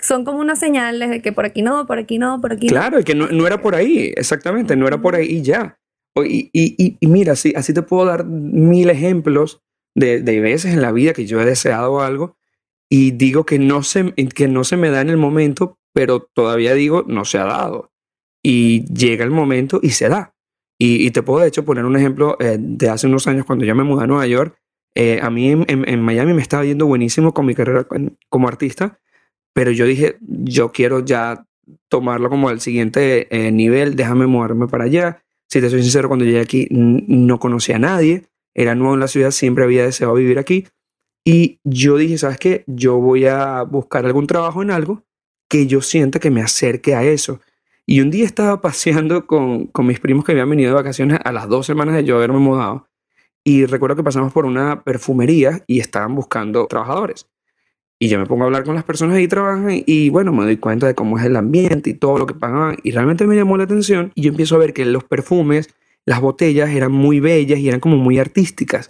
[0.00, 2.98] son como unas señales de que por aquí no, por aquí no, por aquí claro,
[2.98, 3.04] no.
[3.04, 5.78] Claro, que no, era por ahí, exactamente, no era por ahí y ya.
[6.16, 9.62] Y, y, y, mira, así, así te puedo dar mil ejemplos
[9.94, 12.37] de, de veces en la vida que yo he deseado algo
[12.90, 16.74] y digo que no, se, que no se me da en el momento, pero todavía
[16.74, 17.92] digo no se ha dado.
[18.42, 20.34] Y llega el momento y se da.
[20.80, 23.74] Y, te puedo de hecho poner un ejemplo eh, de hace unos años cuando yo
[23.74, 24.56] me mudé a Nueva York.
[24.94, 27.86] Eh, a mí en, Miami me estaba yendo buenísimo con mi carrera
[28.28, 29.00] como artista,
[29.52, 31.44] pero yo dije, yo quiero ya
[31.88, 35.22] tomarlo como al siguiente eh, nivel, déjame moverme para allá.
[35.48, 39.08] Si te soy sincero, cuando llegué aquí no conocía a nadie, era nuevo en la
[39.08, 40.66] ciudad, siempre había deseado vivir aquí,
[41.30, 42.64] y yo dije, ¿sabes qué?
[42.66, 45.02] Yo voy a buscar algún trabajo en algo
[45.46, 47.42] que yo sienta que me acerque a eso.
[47.84, 51.30] Y un día estaba paseando con, con mis primos que habían venido de vacaciones a
[51.30, 52.88] las dos semanas de yo haberme mudado.
[53.44, 57.28] Y recuerdo que pasamos por una perfumería y estaban buscando trabajadores.
[57.98, 60.44] Y yo me pongo a hablar con las personas que ahí trabajan y bueno, me
[60.44, 62.78] doy cuenta de cómo es el ambiente y todo lo que pagaban.
[62.84, 65.68] Y realmente me llamó la atención y yo empiezo a ver que los perfumes,
[66.06, 68.88] las botellas eran muy bellas y eran como muy artísticas.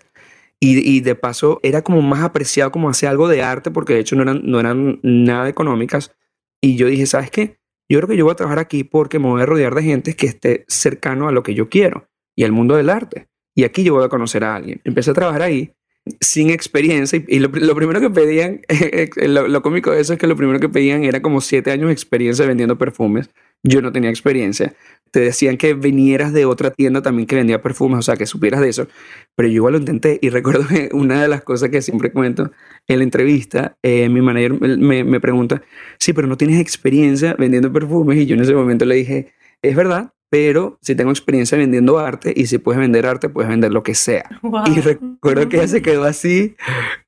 [0.60, 4.16] Y, de paso era como más apreciado como hacer algo de arte porque de hecho
[4.16, 6.12] no eran, no eran nada económicas.
[6.60, 7.60] Y yo dije, ¿sabes qué?
[7.88, 10.16] Yo creo que yo voy a trabajar aquí porque me voy a rodear de gente
[10.16, 13.28] que esté cercano a lo que yo quiero y al mundo del arte.
[13.54, 14.80] Y aquí yo voy a conocer a alguien.
[14.84, 15.72] Empecé a trabajar ahí
[16.20, 18.60] sin experiencia y, lo, primero que pedían,
[19.16, 21.88] lo, lo, cómico de eso es que lo primero que pedían era como siete años
[21.88, 23.30] de experiencia vendiendo perfumes.
[23.64, 24.74] Yo no tenía experiencia
[25.10, 28.60] te decían que vinieras de otra tienda también que vendía perfumes, o sea, que supieras
[28.60, 28.88] de eso.
[29.34, 32.50] Pero yo igual lo intenté y recuerdo que una de las cosas que siempre cuento
[32.86, 35.62] en la entrevista, eh, mi manager me, me, pregunta,
[35.98, 39.76] sí, pero no tienes experiencia vendiendo perfumes y yo en ese momento le dije, es
[39.76, 43.82] verdad, pero si tengo experiencia vendiendo arte y si puedes vender arte, puedes vender lo
[43.82, 44.28] que sea.
[44.66, 46.56] Y recuerdo que ella se quedó así,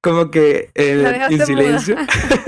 [0.00, 1.96] como que en silencio.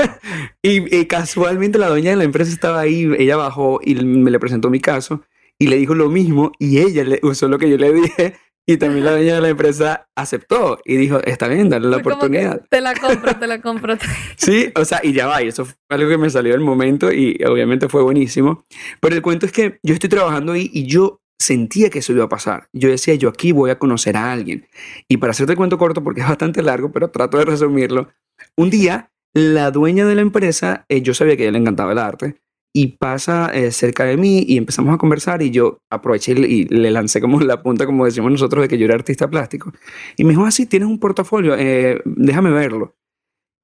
[0.62, 4.38] y, y, casualmente la dueña de la empresa estaba ahí, ella bajó y me le
[4.38, 5.22] presentó mi caso
[5.58, 8.34] y le dijo lo mismo y ella le usó lo que yo le dije
[8.66, 12.62] y también la dueña de la empresa aceptó y dijo, está bien, dale la oportunidad.
[12.70, 13.96] Te la compro, te la compro.
[14.36, 17.12] sí, o sea, y ya va, y eso fue algo que me salió del momento
[17.12, 18.64] y obviamente fue buenísimo.
[19.00, 22.24] Pero el cuento es que yo estoy trabajando ahí y yo sentía que eso iba
[22.24, 22.68] a pasar.
[22.72, 24.68] Yo decía, yo aquí voy a conocer a alguien.
[25.08, 28.08] Y para hacerte el cuento corto, porque es bastante largo, pero trato de resumirlo,
[28.56, 31.92] un día la dueña de la empresa, eh, yo sabía que a ella le encantaba
[31.92, 32.36] el arte,
[32.74, 36.90] y pasa eh, cerca de mí y empezamos a conversar y yo aproveché y le
[36.90, 39.72] lancé como la punta, como decimos nosotros, de que yo era artista plástico.
[40.16, 42.94] Y me dijo, ah, tienes un portafolio, eh, déjame verlo.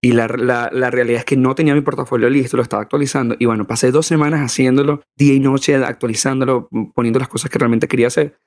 [0.01, 3.35] Y la, la, la, realidad es que no tenía mi portafolio listo, lo estaba actualizando.
[3.38, 7.88] Y bueno, pasé dos semanas haciéndolo, día y noche, actualizándolo, poniendo las cosas que realmente
[7.88, 8.38] quería hacer.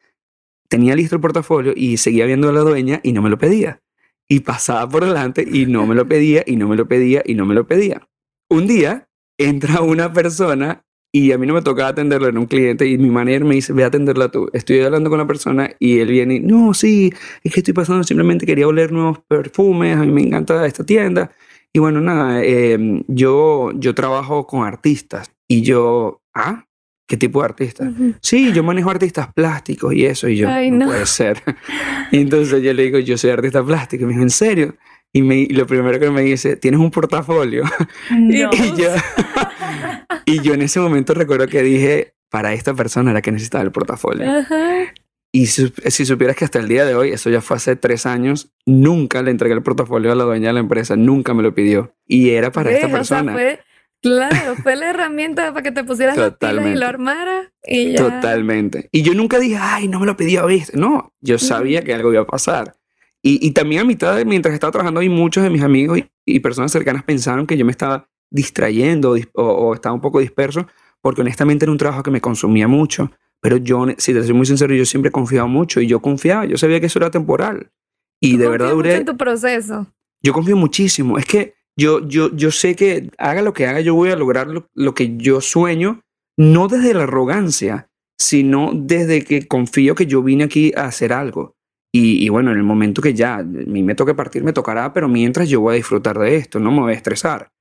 [0.69, 3.81] Tenía listo el portafolio y seguía viendo a la dueña y no me lo pedía.
[4.29, 7.35] Y pasaba por delante y no me lo pedía, y no me lo pedía, y
[7.35, 8.07] no me lo pedía.
[8.49, 9.09] Un día
[9.43, 13.09] entra una persona y a mí no me tocaba atenderlo, era un cliente y mi
[13.09, 14.49] manager me dice, ve a atenderla tú.
[14.53, 17.11] Estoy hablando con la persona y él viene y, no, sí,
[17.43, 21.31] es que estoy pasando, simplemente quería oler nuevos perfumes, a mí me encanta esta tienda.
[21.73, 26.65] Y bueno, nada, em, yo, yo trabajo con artistas y yo, ah,
[27.07, 27.93] ¿qué tipo de artistas?
[28.21, 31.41] Sí, yo manejo artistas plásticos y eso, y yo, no, puede ser.
[32.11, 34.75] y entonces yo le digo, yo soy artista plástico, y me dijo, ¿en serio?
[35.13, 37.63] Y, me, lo primero que me dice, ¿tienes un portafolio?
[38.11, 38.49] y, yo,
[40.25, 43.71] y yo en ese momento recuerdo que dije, para esta persona era que necesitaba el
[43.71, 44.25] portafolio.
[45.33, 48.05] Y si, si, supieras que hasta el día de hoy, eso ya fue hace tres
[48.05, 51.53] años, nunca le entregué el portafolio a la dueña de la empresa, nunca me lo
[51.53, 51.93] pidió.
[52.05, 53.31] Y era para esta persona.
[53.31, 53.59] fue,
[54.01, 57.53] claro, fue la herramienta para que te pusieras y lo armara.
[57.63, 58.89] Y Totalmente.
[58.91, 60.77] Y yo nunca dije, ay, no me lo pidió, ¿viste?
[60.77, 62.75] No, yo sabía que algo iba a pasar.
[63.23, 66.39] Y, y, también a mitad, de, mientras estaba trabajando ahí, muchos de mis amigos y,
[66.39, 70.65] personas cercanas pensaron que yo me estaba distrayendo o, estaba un poco disperso,
[71.01, 73.11] porque honestamente era un trabajo que me consumía mucho.
[73.39, 76.45] Pero yo, si te soy muy sincero, yo siempre he confiado mucho y yo confiaba,
[76.45, 77.71] yo sabía que eso era temporal.
[78.19, 78.97] Y de verdad duré.
[78.97, 79.87] en tu proceso?
[80.21, 81.17] Yo confío muchísimo.
[81.17, 84.47] Es que yo, yo, yo sé que haga lo que haga, yo voy a lograr
[84.47, 86.01] lo, lo que yo sueño,
[86.37, 91.55] no desde la arrogancia, sino desde que confío que yo vine aquí a hacer algo.
[91.93, 95.09] Y, bueno, en el momento que ya a mí me toque partir, me tocará, pero
[95.09, 97.51] mientras yo voy a disfrutar de esto, no me voy a estresar.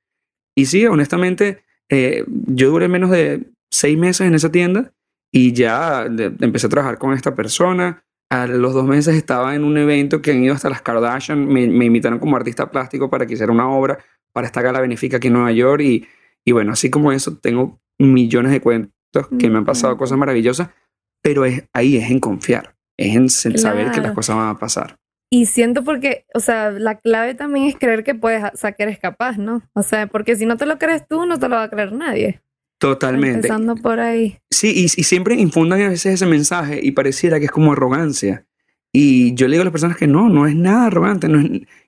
[0.56, 4.92] Y sí, honestamente, eh, yo duré menos de seis meses en esa tienda
[5.32, 8.04] y ya empecé a trabajar con esta persona.
[8.30, 11.66] A los dos meses estaba en un evento que han ido hasta las Kardashian, me,
[11.66, 13.98] me invitaron como artista plástico para que hiciera una obra
[14.32, 15.82] para esta gala benéfica aquí en Nueva York.
[15.82, 16.06] Y,
[16.44, 18.92] y bueno, así como eso, tengo millones de cuentos
[19.40, 20.70] que me han pasado cosas maravillosas,
[21.20, 24.96] pero es, ahí es en confiar es en saber que las cosas van a pasar.
[25.32, 28.82] Y siento porque, o sea, la clave también es creer que puedes, o sea, que
[28.82, 29.62] eres capaz, ¿no?
[29.74, 31.92] O sea, porque si no te lo crees tú, no te lo va a creer
[31.92, 32.42] nadie.
[32.78, 33.36] Totalmente.
[33.36, 34.38] Empezando por ahí.
[34.50, 38.46] Sí, y, y, siempre infundan a veces ese mensaje y pareciera que es como arrogancia.
[38.92, 41.28] Y yo le digo a las personas que no, no es nada arrogante.
[41.28, 41.40] No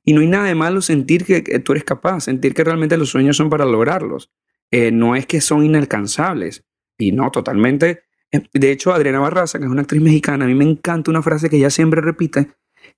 [0.05, 3.11] y no hay nada de malo sentir que, tú eres capaz, sentir que realmente los
[3.11, 4.31] sueños son para lograrlos.
[4.71, 6.65] Eh, no es que son inalcanzables.
[6.99, 8.03] Y no, totalmente
[8.53, 11.51] de hecho, Adriana Barraza, que es una actriz mexicana, a mí me encanta una frase
[11.51, 12.51] que ella siempre repite,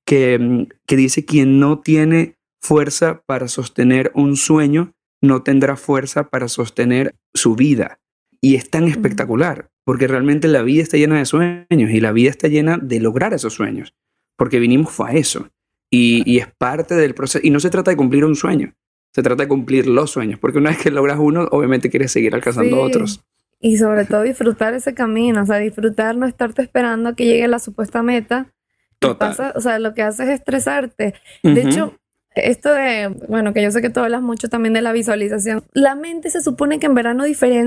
[0.06, 6.28] que, mm, que dice, quien no tiene fuerza para sostener un sueño, no tendrá fuerza
[6.28, 7.98] para sostener su vida.
[8.40, 12.30] Y es tan espectacular, porque realmente la vida está llena de sueños y la vida
[12.30, 13.94] está llena de lograr esos sueños,
[14.36, 15.48] porque vinimos a eso.
[15.90, 17.46] Y, es parte del proceso.
[17.46, 18.74] Y no se trata de cumplir un sueño,
[19.14, 22.34] se trata de cumplir los sueños, porque una vez que logras uno, obviamente quieres seguir
[22.34, 23.24] alcanzando otros.
[23.64, 27.48] Y sobre todo disfrutar ese camino, o sea, disfrutar, no estarte esperando a que llegue
[27.48, 28.52] la supuesta meta.
[28.98, 29.54] Total.
[29.54, 31.14] o sea, lo que haces es estresarte.
[31.42, 31.98] De hecho,
[32.34, 35.64] esto de, bueno, que yo sé que tú hablas mucho también de la visualización.
[35.72, 37.24] La mente se supone que en verdad no,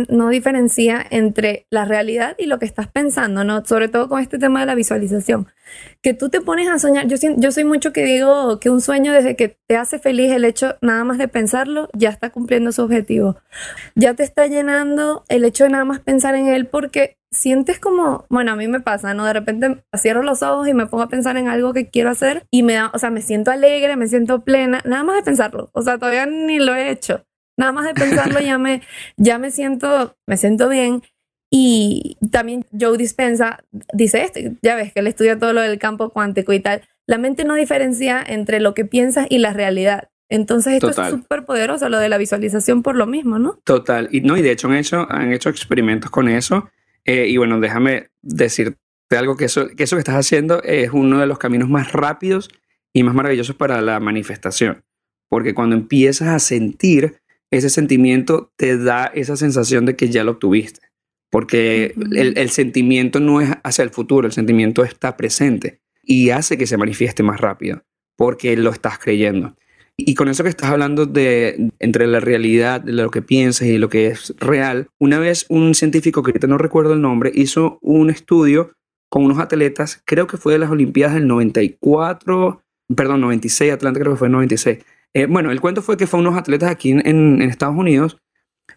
[0.10, 3.66] no diferencia entre la realidad y lo que estás pensando, ¿no?
[3.66, 5.48] Sobre todo con este tema de la visualización.
[6.02, 7.08] Que tú te pones a soñar.
[7.08, 10.46] Yo, yo soy mucho que digo que un sueño desde que te hace feliz el
[10.46, 13.38] hecho nada más de pensarlo, ya está cumpliendo su objetivo.
[13.96, 18.26] Ya te está llenando el hecho de nada más pensar en él porque sientes como,
[18.30, 19.26] bueno, a mí me pasa, ¿no?
[19.26, 22.46] De repente cierro los ojos y me pongo a pensar en algo que quiero hacer
[22.52, 25.70] y me da, o sea, me siento alegre, me siento plena, nada más de pensarlo,
[25.74, 27.24] o sea, todavía ni lo he hecho,
[27.58, 28.82] nada más de pensarlo ya me,
[29.18, 31.02] ya me siento, me siento bien.
[31.50, 36.10] Y también Joe Dispensa dice esto, ya ves que él estudia todo lo del campo
[36.10, 36.82] cuántico y tal.
[37.08, 40.10] La mente no diferencia entre lo que piensas y la realidad.
[40.30, 43.60] Entonces esto es súper poderoso, lo de la visualización por lo mismo, ¿no?
[43.64, 44.10] Total.
[44.12, 46.70] Y no, y de hecho han hecho, han hecho experimentos con eso
[47.08, 48.78] eh, y bueno, déjame decirte
[49.12, 52.50] algo que eso, que eso que estás haciendo es uno de los caminos más rápidos
[52.94, 54.84] y más maravillosos para la manifestación.
[55.30, 60.34] Porque cuando empiezas a sentir ese sentimiento, te da esa sensación de que ya lo
[60.34, 60.82] obtuviste.
[61.30, 66.58] porque el, el sentimiento no es hacia el futuro, el sentimiento está presente y hace
[66.58, 67.84] que se manifieste más rápido,
[68.16, 69.56] porque lo estás creyendo.
[70.00, 73.80] Y con eso que estás hablando de entre la realidad, de lo que piensas y
[73.80, 77.80] lo que es real, una vez un científico, que ahorita no recuerdo el nombre, hizo
[77.82, 78.74] un estudio
[79.10, 82.62] con unos atletas, creo que fue de las Olimpiadas del 94,
[82.96, 84.80] perdón, 96, Atlanta creo que fue el 96.
[85.16, 88.18] Eh, bueno, el cuento fue que fue unos atletas aquí en, Estados Unidos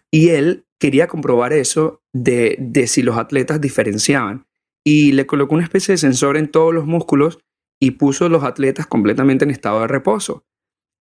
[0.09, 4.47] y él quería comprobar eso de, de si los atletas diferenciaban
[4.83, 7.37] y le colocó una especie de sensor en todos los músculos
[7.79, 10.45] y puso los atletas completamente en estado de reposo.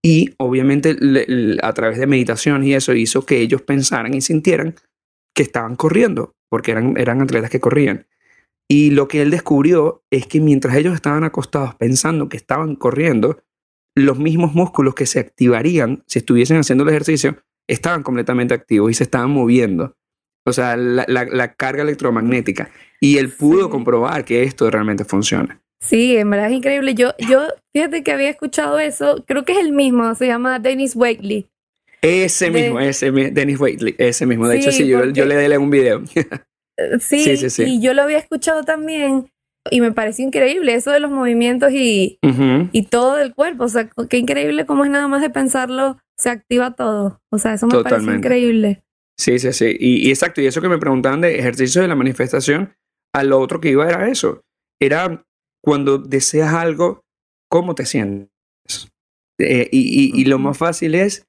[0.02, 0.96] Y obviamente
[1.62, 4.74] a través de meditación y eso hizo que ellos pensaran y sintieran
[5.34, 8.06] que estaban corriendo, porque eran, eran atletas que corrían.
[8.68, 13.42] Y lo que él descubrió es que mientras ellos estaban acostados pensando que estaban corriendo,
[13.96, 18.94] los mismos músculos que se activarían si estuviesen haciendo el ejercicio estaban completamente activos y
[18.94, 19.96] se estaban moviendo.
[20.46, 22.70] O sea, la, la, carga electromagnética.
[23.00, 25.62] Y él pudo comprobar que esto realmente funciona.
[25.82, 26.94] Sí, en verdad es increíble.
[26.94, 30.94] Yo, yo, fíjate que había escuchado eso, creo que es el mismo, se llama Dennis
[30.94, 31.48] Wakely.
[32.02, 34.48] Ese mismo, ese Dennis Wakely, ese mismo.
[34.48, 36.02] De hecho, sí, yo, yo le di un video.
[37.00, 39.30] sí, sí, sí, sí, y yo lo había escuchado también
[39.70, 42.18] y me pareció increíble eso de los movimientos y,
[42.72, 43.64] y todo el cuerpo.
[43.64, 47.20] O sea, qué increíble cómo es nada más de pensarlo, se activa todo.
[47.30, 48.82] O sea, eso me parece increíble.
[49.18, 49.76] Sí, sí, sí.
[49.78, 52.72] Y, y, exacto, y eso que me preguntaban de ejercicios de la manifestación,
[53.14, 54.40] a lo otro que iba era eso.
[54.80, 55.22] Era
[55.62, 57.04] cuando deseas algo,
[57.48, 58.30] ¿cómo te sientes?
[59.38, 61.26] Eh, y, lo más fácil es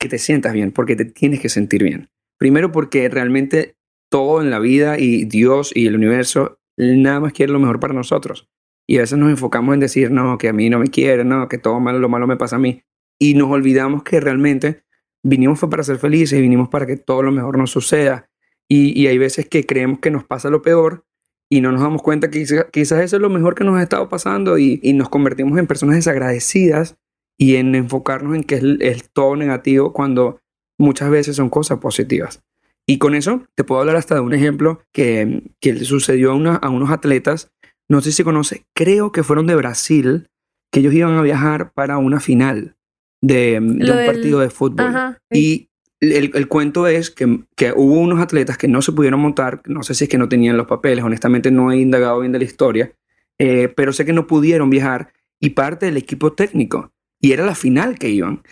[0.00, 2.10] que te sientas bien, porque te tienes que sentir bien.
[2.38, 3.76] Primero porque realmente
[4.10, 7.94] todo en la vida y Dios y el universo nada más quiere lo mejor para
[7.94, 8.48] nosotros.
[8.88, 11.48] Y a veces nos enfocamos en decir, no, que a mí no me quiere, no,
[11.48, 12.82] que todo malo, lo malo me pasa a mí.
[13.18, 14.82] Y nos olvidamos que realmente
[15.24, 18.28] vinimos fue para ser felices y vinimos para que todo lo mejor nos suceda.
[18.68, 21.04] Y, y hay veces que creemos que nos pasa lo peor
[21.52, 24.08] y no nos damos cuenta que quizás, eso es lo mejor que nos ha estado
[24.08, 26.96] pasando y, nos convertimos en personas desagradecidas
[27.38, 30.40] y en enfocarnos en que es, todo negativo cuando
[30.78, 32.42] muchas veces son cosas positivas.
[32.86, 36.56] Y con eso te puedo hablar hasta de un ejemplo que, que le sucedió a,
[36.56, 37.52] a unos atletas,
[37.86, 40.30] no sé si conoce, creo que fueron de Brasil,
[40.72, 42.76] que ellos iban a viajar para una final
[43.20, 45.18] de, un partido de fútbol.
[45.30, 45.68] Y
[46.02, 49.94] el, cuento es que, que, hubo unos atletas que no se pudieron montar, no sé
[49.94, 52.92] si es que no tenían los papeles, honestamente no he indagado bien de la historia,
[53.38, 57.54] eh, pero sé que no pudieron viajar y parte del equipo técnico, y era la
[57.54, 58.42] final que iban.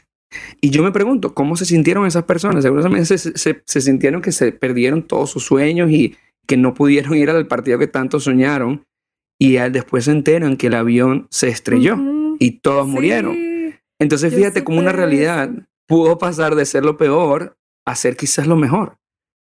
[0.61, 2.63] Y yo me pregunto, ¿cómo se sintieron esas personas?
[2.63, 7.17] Seguramente se, se, se sintieron que se perdieron todos sus sueños y que no pudieron
[7.17, 8.85] ir al partido que tanto soñaron,
[9.41, 11.97] y después se enteran que el avión se estrelló
[12.39, 13.37] y todos murieron.
[13.99, 15.51] Entonces fíjate como una realidad
[15.91, 18.97] pudo pasar de ser lo peor a ser quizás lo mejor.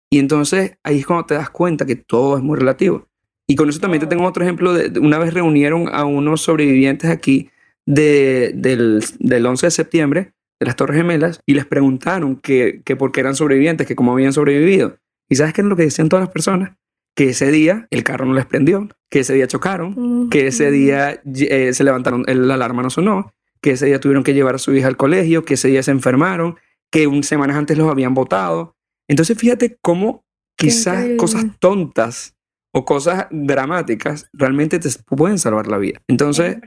[0.09, 3.09] Y entonces ahí es cuando te das cuenta que todo es muy relativo.
[3.45, 4.71] Y con eso también te tengo otro ejemplo.
[4.73, 7.49] De, una vez reunieron a unos sobrevivientes aquí
[7.85, 12.95] de, del, del 11 de septiembre de las Torres Gemelas y les preguntaron que, que
[12.95, 14.97] por qué eran sobrevivientes, que cómo habían sobrevivido.
[15.29, 16.77] ¿Y sabes qué es lo que decían todas las personas?
[17.17, 21.21] Que ese día el carro no les prendió, que ese día chocaron, que ese día
[21.35, 24.73] eh, se levantaron, la alarma no sonó, que ese día tuvieron que llevar a su
[24.73, 26.57] hija al colegio, que ese día se enfermaron,
[26.91, 28.75] que un semanas antes los habían votado.
[29.07, 32.35] Entonces fíjate cómo quizás cosas tontas
[32.73, 35.99] o cosas dramáticas realmente te pueden salvar la vida.
[36.07, 36.57] Entonces,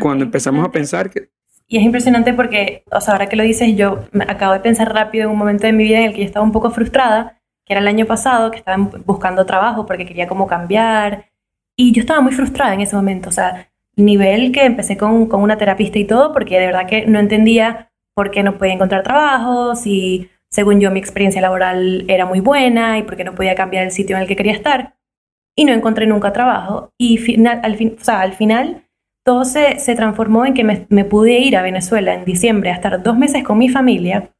[0.00, 1.30] cuando empezamos a pensar que...
[1.66, 5.24] Y es impresionante porque, o sea, ahora que lo dices, yo acabo de pensar rápido
[5.24, 7.74] en un momento de mi vida en el que yo estaba un poco frustrada, que
[7.74, 11.30] era el año pasado, que estaba buscando trabajo porque quería como cambiar.
[11.76, 13.69] Y yo estaba muy frustrada en ese momento, o sea,
[14.04, 17.90] nivel que empecé con, con, una terapista y todo, porque de verdad que no entendía
[18.14, 22.98] por qué no podía encontrar trabajo, si según yo mi experiencia laboral era muy buena
[22.98, 24.96] y por qué no podía cambiar el sitio en el que quería estar.
[25.56, 26.90] Y no encontré nunca trabajo.
[26.98, 28.84] Y final, al, fin, o sea, al final
[29.24, 32.74] todo se, se transformó en que me, me, pude ir a Venezuela en diciembre a
[32.74, 34.32] estar dos meses con mi familia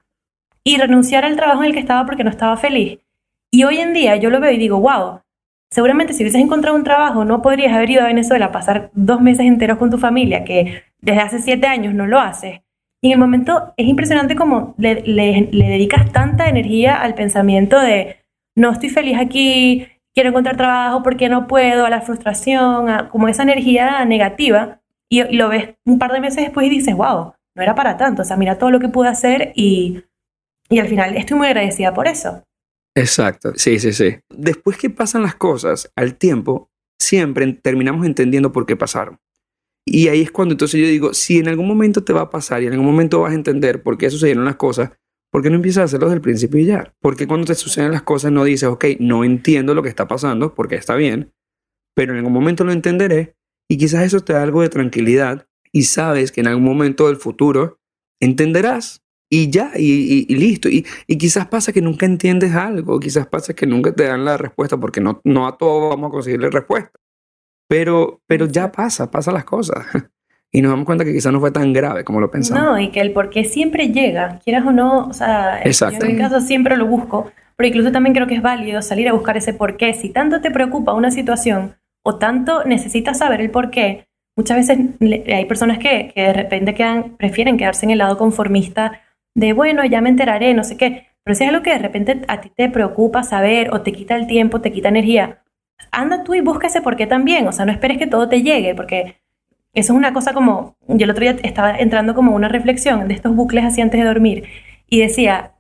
[0.64, 2.98] y renunciar al trabajo en el que estaba porque no estaba feliz.
[3.52, 5.20] Y hoy en día yo lo veo y digo, wow,
[5.70, 9.20] seguramente si hubieses encontrado un trabajo no podrías haber ido a Venezuela a pasar dos
[9.20, 12.60] meses enteros con tu familia, que desde hace siete años no lo haces.
[13.02, 15.02] Y en el momento es impresionante como le,
[15.52, 18.16] dedicas tanta energía al pensamiento de
[18.56, 23.42] no estoy feliz aquí, quiero encontrar trabajo porque no puedo, a la frustración, como esa
[23.44, 24.80] energía negativa.
[25.08, 27.96] Y, y, lo ves un par de meses después y dices, wow, no era para
[27.96, 28.20] tanto.
[28.22, 30.04] O sea, mira todo lo que pude hacer y,
[30.68, 32.42] y al final estoy muy agradecida por eso.
[32.94, 34.16] Exacto, sí, sí, sí.
[34.28, 39.18] Después que pasan las cosas, al tiempo, siempre terminamos entendiendo por qué pasaron.
[39.86, 42.62] Y ahí es cuando entonces yo digo, si en algún momento te va a pasar
[42.62, 44.90] y en algún momento vas a entender por qué sucedieron las cosas,
[45.30, 46.92] ¿Por qué no empiezas a hacerlo desde el principio y ya?
[47.00, 50.54] Porque cuando te suceden las cosas no dices, ok, no entiendo lo que está pasando,
[50.54, 51.32] porque está bien,
[51.94, 53.36] pero en algún momento lo entenderé
[53.68, 57.16] y quizás eso te da algo de tranquilidad y sabes que en algún momento del
[57.16, 57.78] futuro
[58.20, 60.68] entenderás y ya, y, listo.
[60.68, 60.84] Y,
[61.16, 65.00] quizás pasa que nunca entiendes algo, quizás pasa que nunca te dan la respuesta porque
[65.00, 66.90] no, no a todos vamos a conseguirle respuesta.
[67.68, 69.86] Pero, pero ya pasa, pasa las cosas.
[70.52, 72.60] y nos damos cuenta que quizás no fue tan grave como lo pensamos.
[72.60, 76.06] No, y que el por qué siempre llega, quieras o no, o sea, yo en
[76.08, 79.36] mi caso siempre lo busco, pero incluso también creo que es válido salir a buscar
[79.36, 79.94] ese por qué.
[79.94, 84.78] Si tanto te preocupa una situación o tanto necesitas saber el por qué, muchas veces
[85.00, 89.00] hay personas que, que de repente quedan, prefieren quedarse en el lado conformista
[89.34, 91.06] de, bueno, ya me enteraré, no sé qué.
[91.24, 94.16] Pero si es algo que de repente a ti te preocupa saber o te quita
[94.16, 95.42] el tiempo, te quita energía,
[95.92, 97.46] anda tú y busca ese por qué también.
[97.46, 99.20] O sea, no esperes que todo te llegue, porque
[99.72, 103.14] eso es una cosa como, yo el otro día estaba entrando como una reflexión de
[103.14, 104.44] estos bucles así antes de dormir
[104.88, 105.52] y decía,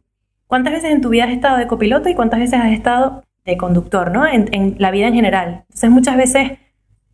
[0.46, 3.56] ¿cuántas veces en tu vida has estado de copiloto y cuántas veces has estado de
[3.56, 4.26] conductor, ¿no?
[4.26, 5.64] En, la vida en general.
[5.68, 6.52] Entonces muchas veces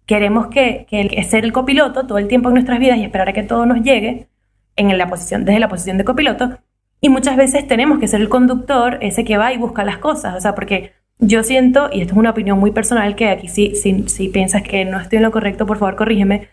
[0.07, 3.33] queremos que, que ser el copiloto todo el tiempo en nuestras vidas y esperar a
[3.33, 4.29] que todo nos llegue
[4.77, 6.59] en la posición, desde la posición de copiloto.
[7.01, 10.37] Y muchas veces tenemos que ser el conductor, ese que va y busca las cosas.
[10.37, 13.75] O sea, porque yo siento, y esto es una opinión muy personal, que aquí sí,
[13.75, 16.49] si, si piensas que no estoy en lo correcto, por favor corrígeme,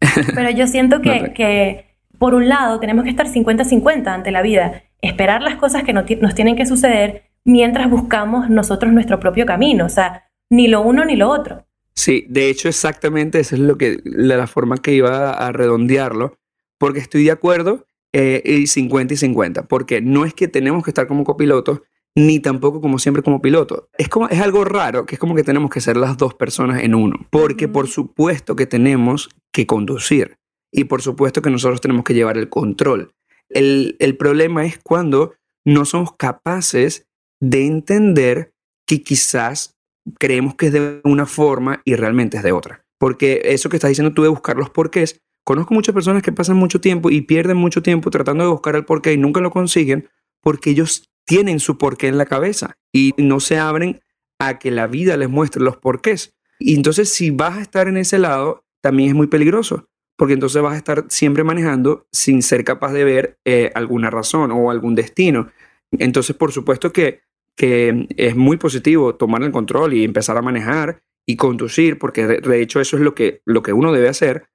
[0.34, 1.86] pero yo siento que, que,
[2.18, 6.34] por un lado, tenemos que estar 50-50 ante la vida, esperar las cosas que nos
[6.34, 11.16] tienen que suceder mientras buscamos nosotros nuestro propio camino, o sea, ni lo uno ni
[11.16, 11.66] lo otro.
[11.94, 16.38] Sí, de hecho, exactamente esa es lo que, la, forma que iba a redondearlo,
[16.78, 20.90] porque estoy de acuerdo eh, y 50 y 50, porque no es que tenemos que
[20.90, 21.82] estar como copilotos,
[22.16, 23.88] ni tampoco como siempre como piloto.
[23.98, 26.82] Es, como, es algo raro, que es como que tenemos que ser las dos personas
[26.82, 30.36] en uno, porque por supuesto que tenemos que conducir
[30.72, 33.12] y por supuesto que nosotros tenemos que llevar el control.
[33.48, 37.06] El, el problema es cuando no somos capaces
[37.40, 38.52] de entender
[38.86, 39.76] que quizás
[40.18, 42.84] creemos que es de una forma y realmente es de otra.
[42.98, 46.56] Porque eso que estás diciendo tú de buscar los porqués, conozco muchas personas que pasan
[46.56, 50.08] mucho tiempo y pierden mucho tiempo tratando de buscar el porqué y nunca lo consiguen
[50.40, 54.00] porque ellos tienen su porqué en la cabeza y no se abren
[54.38, 56.34] a que la vida les muestre los porqués.
[56.58, 60.60] Y entonces si vas a estar en ese lado, también es muy peligroso, porque entonces
[60.62, 64.94] vas a estar siempre manejando sin ser capaz de ver eh, alguna razón o algún
[64.94, 65.48] destino.
[65.92, 67.22] Entonces, por supuesto que,
[67.56, 72.62] que es muy positivo tomar el control y empezar a manejar y conducir, porque de,
[72.62, 74.46] hecho eso es lo que, lo que uno debe hacer,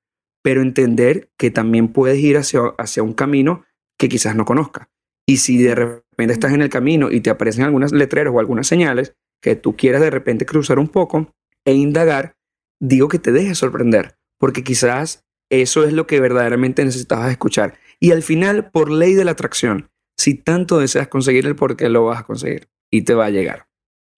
[0.41, 3.65] pero entender que también puedes ir hacia, hacia un camino
[3.97, 4.89] que quizás no conozca.
[5.27, 8.67] Y si de repente estás en el camino y te aparecen algunas letreros o algunas
[8.67, 11.33] señales que tú quieras de repente cruzar un poco
[11.65, 12.35] e indagar,
[12.79, 17.77] digo que te dejes sorprender, porque quizás eso es lo que verdaderamente necesitabas escuchar.
[17.99, 21.89] Y al final, por ley de la atracción, si tanto deseas conseguir el por qué,
[21.89, 23.68] lo vas a conseguir y te va a llegar.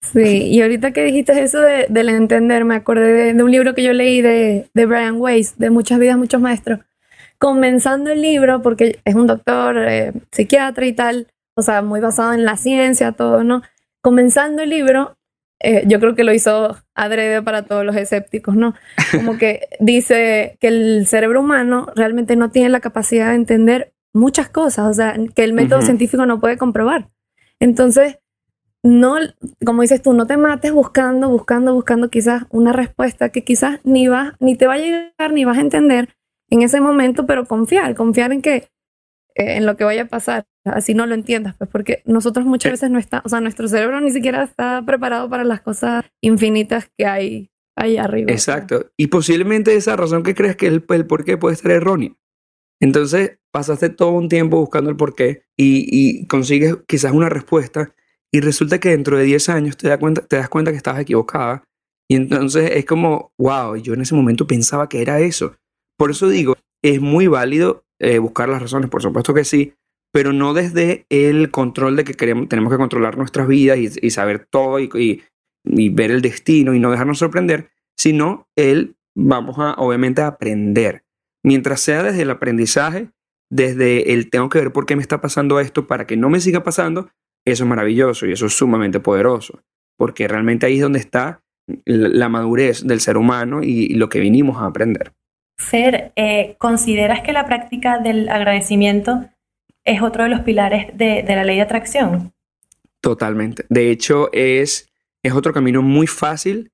[0.02, 3.82] Sí, y ahorita que dijiste eso de, del entender, me acordé de, un libro que
[3.82, 6.80] yo leí de, de Brian Weiss, de Muchas vidas, muchos maestros,
[7.38, 12.32] comenzando el libro, porque es un doctor eh, psiquiatra y tal, o sea, muy basado
[12.32, 13.62] en la ciencia, todo, ¿no?
[14.00, 15.16] Comenzando el libro,
[15.60, 18.74] eh, yo creo que lo hizo adrede para todos los escépticos, ¿no?
[19.12, 24.48] Como que dice que el cerebro humano realmente no tiene la capacidad de entender muchas
[24.48, 27.08] cosas, o sea, que el método científico no puede comprobar.
[27.60, 28.18] Entonces,
[28.82, 29.16] no,
[29.64, 34.08] como dices tú, no te mates buscando, buscando, buscando quizás una respuesta que quizás ni
[34.08, 36.08] va, ni te va a llegar, ni vas a entender,
[36.50, 38.68] en ese momento, pero confiar, confiar en que
[39.34, 42.72] eh, en lo que vaya a pasar, así no lo entiendas, pues porque nosotros muchas
[42.72, 46.90] veces no está, o sea, nuestro cerebro ni siquiera está preparado para las cosas infinitas
[46.98, 48.32] que hay ahí arriba.
[48.32, 52.12] Exacto, y posiblemente esa razón que crees que el, el por qué puede estar errónea.
[52.80, 57.94] Entonces, pasaste todo un tiempo buscando el por qué y, y consigues quizás una respuesta
[58.34, 61.64] y resulta que dentro de 10 años te, das cuenta, que estabas equivocada
[62.10, 65.56] y entonces es como, wow, yo en ese momento pensaba que era eso.
[65.96, 69.74] Por eso digo, es muy válido eh, buscar las razones, por supuesto que sí,
[70.12, 74.46] pero no desde el control de que queremos, tenemos que controlar nuestras vidas y, saber
[74.50, 75.22] todo y,
[75.64, 81.04] ver el destino y no dejarnos sorprender, sino el vamos a obviamente aprender.
[81.44, 83.10] Mientras sea desde el aprendizaje,
[83.50, 86.40] desde el tengo que ver por qué me está pasando esto para que no me
[86.40, 87.10] siga pasando,
[87.44, 89.62] eso es maravilloso y eso es sumamente poderoso,
[89.96, 91.42] porque realmente ahí es donde está
[91.84, 95.12] la madurez del ser humano y lo que vinimos a aprender.
[95.58, 99.28] Fer, eh, ¿consideras que la práctica del agradecimiento
[99.84, 102.32] es otro de los pilares de, la ley de atracción?
[103.00, 103.64] Totalmente.
[103.68, 104.90] De hecho, es,
[105.22, 106.70] es otro camino muy fácil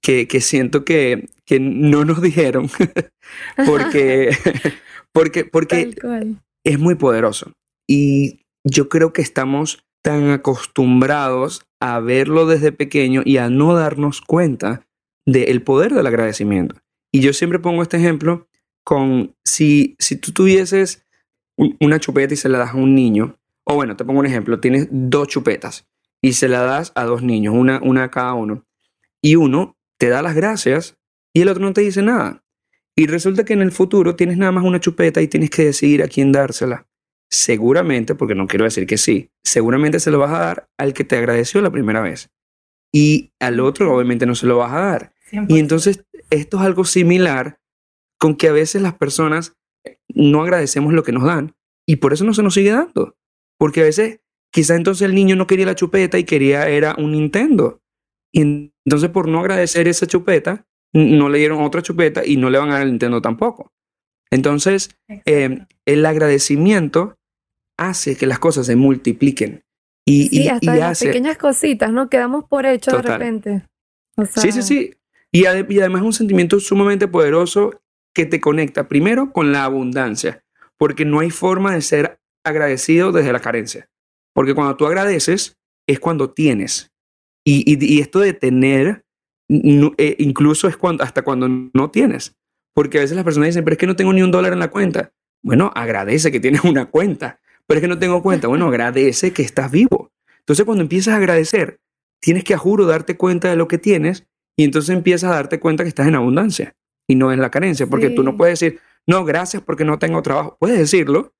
[0.00, 1.28] que, siento que,
[1.60, 2.68] no nos dijeron
[3.66, 4.30] porque,
[5.12, 5.94] porque, porque
[6.64, 7.52] es muy poderoso.
[7.88, 14.20] Y yo creo que estamos tan acostumbrados a verlo desde pequeño y a no darnos
[14.20, 14.86] cuenta
[15.26, 16.76] del poder del agradecimiento.
[17.10, 18.46] Y yo siempre pongo este ejemplo
[18.84, 21.06] con si, si tú tuvieses
[21.56, 24.60] una chupeta y se la das a un niño, o bueno, te pongo un ejemplo,
[24.60, 25.88] tienes dos chupetas
[26.20, 28.66] y se la das a dos niños, una, una a cada uno,
[29.22, 30.98] y uno te da las gracias
[31.32, 32.44] y el otro no te dice nada.
[32.94, 36.02] Y resulta que en el futuro tienes nada más una chupeta y tienes que decidir
[36.02, 36.86] a quién dársela.
[37.30, 41.04] Seguramente, porque no quiero decir que sí, seguramente se lo vas a dar al que
[41.04, 42.30] te agradeció la primera vez.
[42.92, 45.12] Y al otro obviamente no se lo vas a dar.
[45.48, 47.58] Y entonces esto es algo similar
[48.18, 49.56] con que a veces las personas
[50.08, 51.54] no agradecemos lo que nos dan
[51.86, 53.16] y por eso no se nos sigue dando.
[53.58, 54.20] Porque a veces
[54.52, 57.80] quizá entonces el niño no quería la chupeta y quería era un Nintendo.
[58.32, 62.58] Y entonces por no agradecer esa chupeta, no le dieron otra chupeta y no le
[62.58, 63.72] van a dar el Nintendo tampoco.
[64.30, 64.90] Entonces,
[65.26, 67.16] eh, el agradecimiento
[67.78, 69.62] hace que las cosas se multipliquen.
[70.06, 72.10] Y, sí, hasta las pequeñas cositas, ¿no?
[72.10, 73.66] Quedamos por hecho de repente.
[74.36, 74.94] Sí, sí, sí.
[75.32, 77.82] Y, además es un sentimiento sumamente poderoso
[78.14, 80.44] que te conecta primero con la abundancia,
[80.78, 83.88] porque no hay forma de ser agradecido desde la carencia.
[84.32, 85.56] Porque cuando tú agradeces
[85.88, 86.92] es cuando tienes.
[87.44, 89.04] Y, esto de tener,
[89.48, 92.36] eh, incluso es cuando, hasta cuando no tienes.
[92.74, 94.58] Porque a veces las personas dicen, pero es que no tengo ni un dólar en
[94.58, 95.12] la cuenta.
[95.42, 97.40] Bueno, agradece que tienes una cuenta.
[97.66, 98.48] Pero es que no tengo cuenta.
[98.48, 100.12] Bueno, agradece que estás vivo.
[100.40, 101.80] Entonces cuando empiezas a agradecer,
[102.20, 105.60] tienes que a juro darte cuenta de lo que tienes y entonces empiezas a darte
[105.60, 106.76] cuenta que estás en abundancia
[107.08, 107.86] y no en la carencia.
[107.86, 110.56] Porque tú no puedes decir, no, gracias porque no tengo trabajo.
[110.58, 111.34] Puedes decirlo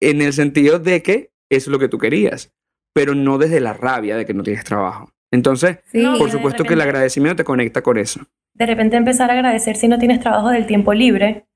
[0.00, 2.52] en el sentido de que es lo que tú querías,
[2.94, 5.12] pero no desde la rabia de que no tienes trabajo.
[5.30, 5.78] Entonces,
[6.18, 8.20] por supuesto que el agradecimiento te conecta con eso.
[8.56, 11.46] De repente empezar a agradecer si no tienes trabajo del tiempo libre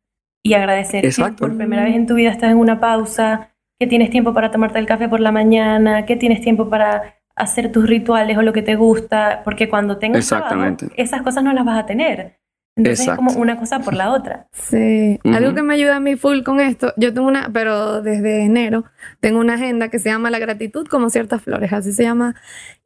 [0.42, 4.10] y agradecer que por primera vez en tu vida estás en una pausa, que tienes
[4.10, 8.36] tiempo para tomarte el café por la mañana, que tienes tiempo para hacer tus rituales
[8.36, 11.86] o lo que te gusta, porque cuando tengas trabajo, esas cosas no las vas a
[11.86, 12.38] tener.
[12.76, 14.48] Entonces es como una cosa por la otra.
[14.52, 18.44] Sí, algo que me ayuda a mí full con esto, yo tengo una, pero desde
[18.44, 18.84] enero,
[19.20, 22.34] tengo una agenda que se llama La gratitud como ciertas flores, así se llama.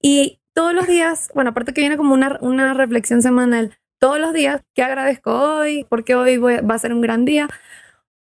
[0.01, 4.35] Y todos los días, bueno, aparte que viene como una, una reflexión semanal, todos los
[4.35, 5.87] días, ¿qué agradezco hoy?
[5.89, 7.49] Porque hoy va a ser un gran día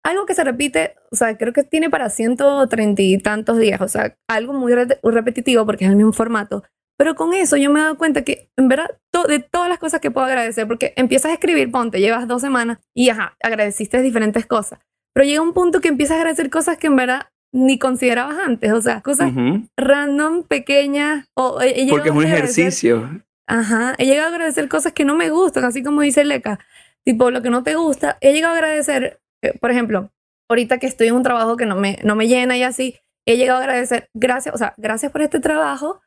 [0.05, 3.89] algo que se repite, o sea, creo que tiene para 130 y tantos días, o
[3.89, 6.63] sea, algo muy repetitivo porque es el mismo formato.
[6.97, 8.97] Pero con eso yo me he dado cuenta que, en verdad,
[9.27, 12.79] de todas las cosas que puedo agradecer, porque empiezas a escribir, ponte, llevas dos semanas
[12.95, 14.79] y ajá, agradeciste diferentes cosas.
[15.15, 18.73] Pero llega un punto que empiezas a agradecer cosas que en verdad ni considerabas antes,
[18.73, 19.33] o sea, cosas
[19.77, 21.27] random, pequeñas.
[21.35, 21.59] O
[21.91, 23.26] porque es un ejercicio.
[23.47, 26.59] Ajá, he llegado a agradecer cosas que no me gustan, así como dice Leca,
[27.05, 28.19] tipo lo que no te gusta.
[28.21, 30.11] He llegado a agradecer eh, por ejemplo,
[30.49, 33.37] ahorita que estoy en un trabajo que no me, no me llena y así, he
[33.37, 36.01] llegado a agradecer, gracias, o sea, gracias por este trabajo,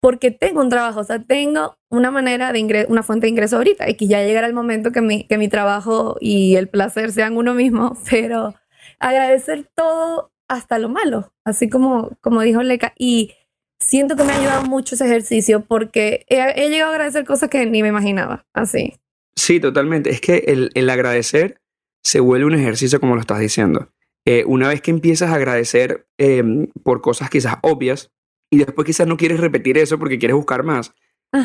[0.00, 3.56] porque tengo un trabajo, o sea, tengo una manera de ingreso, una fuente de ingreso
[3.56, 7.12] ahorita y que ya llegará el momento que mi, que mi trabajo y el placer
[7.12, 8.54] sean uno mismo, pero
[9.00, 13.32] agradecer todo hasta lo malo, así como, como dijo Leca, y
[13.80, 17.48] siento que me ha ayudado mucho ese ejercicio porque he, he llegado a agradecer cosas
[17.48, 18.94] que ni me imaginaba, así.
[19.36, 21.60] Sí, totalmente, es que el, el agradecer
[22.02, 23.90] se vuelve un ejercicio como lo estás diciendo.
[24.24, 28.12] Eh, una vez que empiezas a agradecer em, por cosas quizás obvias
[28.50, 30.92] y después quizás no quieres repetir eso porque quieres buscar más,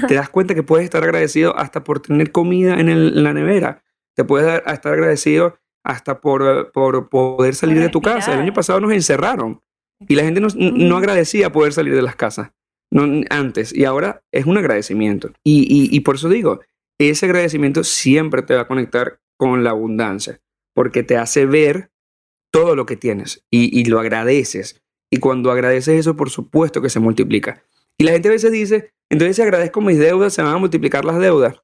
[0.08, 3.84] te das cuenta que puedes estar agradecido hasta por tener comida en, la nevera,
[4.16, 8.34] te puedes estar agradecido hasta por, por poder salir de tu casa.
[8.34, 9.62] El año pasado nos encerraron
[10.08, 12.52] y la gente no, agradecía poder salir de las casas
[12.92, 15.32] no, antes y ahora es un agradecimiento.
[15.44, 16.60] Y, y por eso digo,
[17.00, 20.40] ese agradecimiento siempre te va a conectar con la abundancia
[20.74, 21.92] porque te hace ver
[22.52, 24.82] todo lo que tienes y, lo agradeces.
[25.12, 27.64] Y cuando agradeces eso, por supuesto que se multiplica.
[27.98, 31.04] Y la gente a veces dice, entonces si agradezco mis deudas, se van a multiplicar
[31.04, 31.62] las deudas.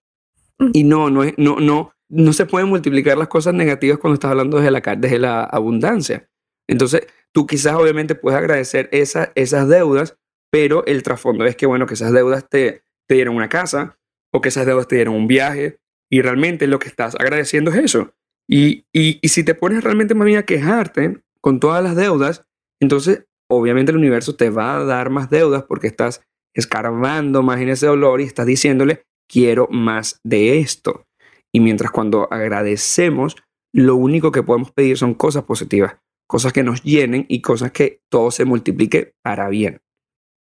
[0.74, 4.32] Y no, no, es, no, no, no se pueden multiplicar las cosas negativas cuando estás
[4.32, 6.28] hablando desde la, desde la abundancia.
[6.68, 10.18] Entonces, tú quizás obviamente puedes agradecer esa, esas deudas,
[10.52, 13.98] pero el trasfondo es que, bueno, que esas deudas te, te dieron una casa
[14.34, 15.80] o que esas deudas te dieron un viaje.
[16.12, 18.14] Y realmente lo que estás agradeciendo es eso.
[18.50, 18.86] Y,
[19.24, 22.46] si te pones realmente más bien a quejarte con todas las deudas,
[22.82, 26.22] entonces obviamente el universo te va a dar más deudas porque estás
[26.56, 31.06] escarbando más en ese dolor y estás diciéndole, quiero más de esto.
[31.54, 33.36] Y mientras cuando agradecemos,
[33.72, 35.98] lo único que podemos pedir son cosas positivas,
[36.30, 39.82] cosas que nos llenen y cosas que todo se multiplique para bien.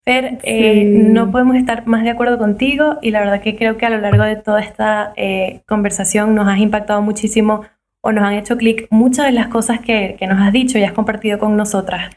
[0.04, 3.86] Fer, eh, no podemos estar más de acuerdo contigo y la verdad que creo que
[3.86, 7.62] a lo largo de toda esta eh, conversación nos has impactado muchísimo
[8.02, 10.92] o nos han hecho clic muchas de las cosas que, nos has dicho y has
[10.92, 12.10] compartido con nosotras.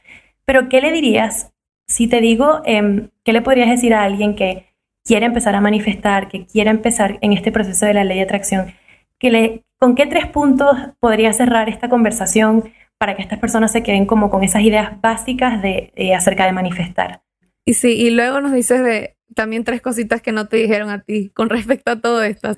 [0.46, 1.52] Pero, ¿qué le dirías
[1.86, 4.64] si te digo, em, ¿qué le podrías decir a alguien que
[5.04, 8.72] quiere empezar a manifestar, que quiere empezar en este proceso de la ley de atracción?
[9.18, 13.82] Que le, ¿Con qué tres puntos podría cerrar esta conversación para que estas personas se
[13.82, 17.22] queden como con esas ideas básicas de, acerca de manifestar?
[17.64, 21.02] Y sí, y luego nos dices de también tres cositas que no te dijeron a
[21.02, 22.56] ti con respecto a todo esto.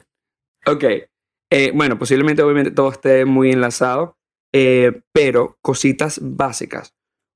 [0.66, 0.84] Ok,
[1.50, 4.16] eh, bueno, posiblemente obviamente todo esté muy enlazado,
[4.52, 6.94] eh, pero cositas básicas.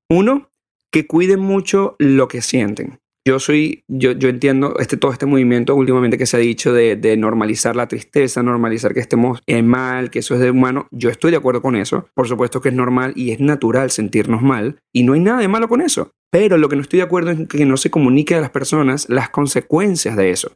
[0.09, 0.49] Uno,
[0.91, 2.99] que cuiden mucho lo que sienten.
[3.27, 6.95] Yo soy, yo, yo entiendo este, todo este movimiento últimamente que se ha dicho de,
[6.95, 10.87] de normalizar la tristeza, normalizar que estemos mal, que eso es de humano.
[10.91, 12.07] Yo estoy de acuerdo con eso.
[12.13, 15.47] Por supuesto que es normal y es natural sentirnos mal y no hay nada de
[15.47, 16.11] malo con eso.
[16.31, 19.09] Pero lo que no estoy de acuerdo es que no se comunique a las personas
[19.09, 20.51] las consecuencias de eso.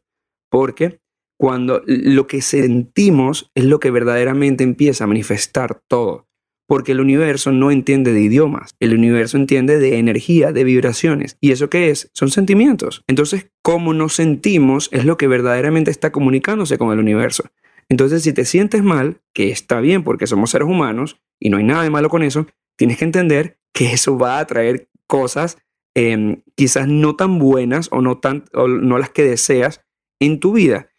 [0.51, 0.99] Porque
[1.39, 6.28] cuando lo que sentimos es lo que verdaderamente empieza a manifestar todo
[6.69, 11.35] porque el universo no entiende de idiomas, el universo entiende de energía, de vibraciones.
[11.41, 12.11] ¿Y eso qué es?
[12.13, 13.03] Son sentimientos.
[13.07, 17.45] Entonces, cómo nos sentimos es lo que verdaderamente está comunicándose con el universo.
[17.89, 21.63] Entonces, si te sientes mal, que está bien porque somos seres humanos y no hay
[21.63, 22.45] nada de malo con eso,
[22.77, 25.57] tienes que entender que eso va a traer cosas
[25.95, 29.81] em, quizás no tan buenas o no, tan, o no las que deseas
[30.19, 30.89] en tu vida.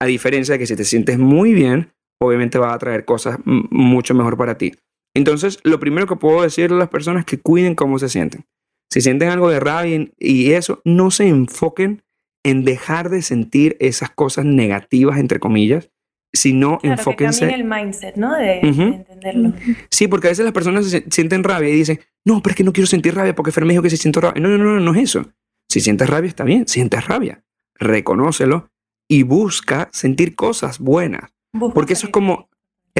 [0.00, 4.12] A diferencia de que si te sientes muy bien, obviamente va a traer cosas mucho
[4.14, 4.72] mejor para ti.
[5.14, 8.46] Entonces, lo primero que puedo decirle a las personas es que cuiden cómo se sienten.
[8.92, 12.02] Si sienten algo de rabia y eso, no se enfoquen
[12.44, 15.90] en dejar de sentir esas cosas negativas, entre comillas,
[16.32, 17.48] sino claro, enfóquense.
[17.48, 18.34] Que el mindset, ¿no?
[18.34, 19.52] De, entenderlo.
[19.90, 22.72] Sí, porque a veces las personas sienten rabia y dicen, no, pero es que no
[22.72, 24.40] quiero sentir rabia porque Fer me dijo que si siento rabia.
[24.40, 25.30] No, no, no, no es eso.
[25.68, 27.44] Si sientes rabia, está bien, sientes rabia.
[27.76, 28.70] Reconócelo
[29.08, 31.32] y busca sentir cosas buenas.
[31.74, 32.49] porque eso es como,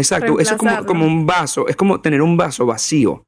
[0.01, 3.27] Exacto, eso es como, como, un vaso, es como tener un vaso vacío.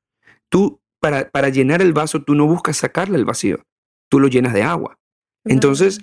[0.51, 3.63] Tú, para, para llenar el vaso, tú no buscas sacarle el vacío,
[4.11, 4.99] tú lo llenas de agua.
[5.45, 6.01] Entonces,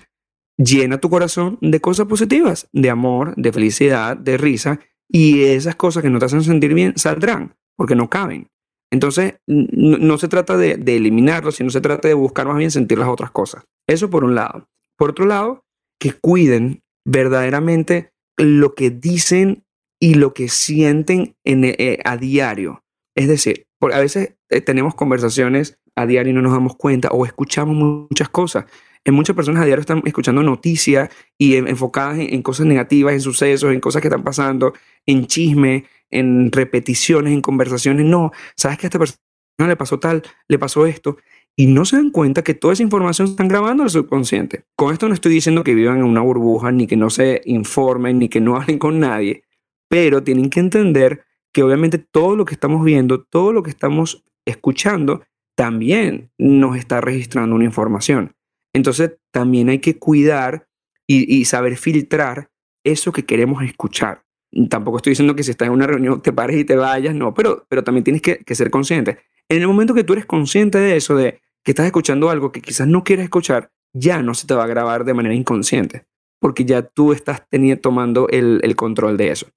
[0.58, 6.04] llena tu corazón de cosas positivas, de amor, de felicidad, de risa, y esas cosas
[6.04, 8.48] que no te hacen sentir bien saldrán, porque no caben.
[8.92, 12.98] Entonces, no, se trata de, de eliminarlo, sino se trata de buscar más bien sentir
[12.98, 13.64] las otras cosas.
[13.88, 14.68] Eso por un lado.
[14.98, 15.64] Por otro lado,
[16.00, 19.64] que cuiden verdaderamente lo que dicen
[20.00, 22.84] y lo que sienten en, eh, a diario.
[23.16, 27.26] Es decir, a veces eh, tenemos conversaciones a diario y no nos damos cuenta o
[27.26, 28.66] escuchamos muchas cosas.
[29.06, 33.74] En muchas personas a diario están escuchando noticias y enfocadas en, cosas negativas, en sucesos,
[33.74, 34.74] en cosas que están pasando,
[35.06, 38.06] en chisme, en repeticiones, en conversaciones.
[38.06, 39.20] No, sabes que a esta persona
[39.58, 41.18] le pasó tal, le pasó esto.
[41.56, 44.64] Y no se dan cuenta que toda esa información están grabando el subconsciente.
[44.76, 48.20] Con esto no estoy diciendo que vivan en una burbuja, ni que no se informen,
[48.20, 49.44] ni que no hablen con nadie
[49.90, 54.24] pero tienen que entender que obviamente todo lo que estamos viendo, todo lo que estamos
[54.46, 55.24] escuchando,
[55.56, 58.36] también nos está registrando una información.
[58.74, 60.68] Entonces, también hay que cuidar
[61.06, 62.52] y, saber filtrar
[62.84, 64.24] eso que queremos escuchar.
[64.70, 67.34] Tampoco estoy diciendo que si estás en una reunión te pares y te vayas, no,
[67.34, 69.20] pero, pero también tienes que, que ser consciente.
[69.50, 72.62] En el momento que tú eres consciente de eso, de que estás escuchando algo que
[72.62, 76.06] quizás no quieres escuchar, ya no se te va a grabar de manera inconsciente,
[76.40, 79.48] porque ya tú estás teniendo, tomando el, el control de eso.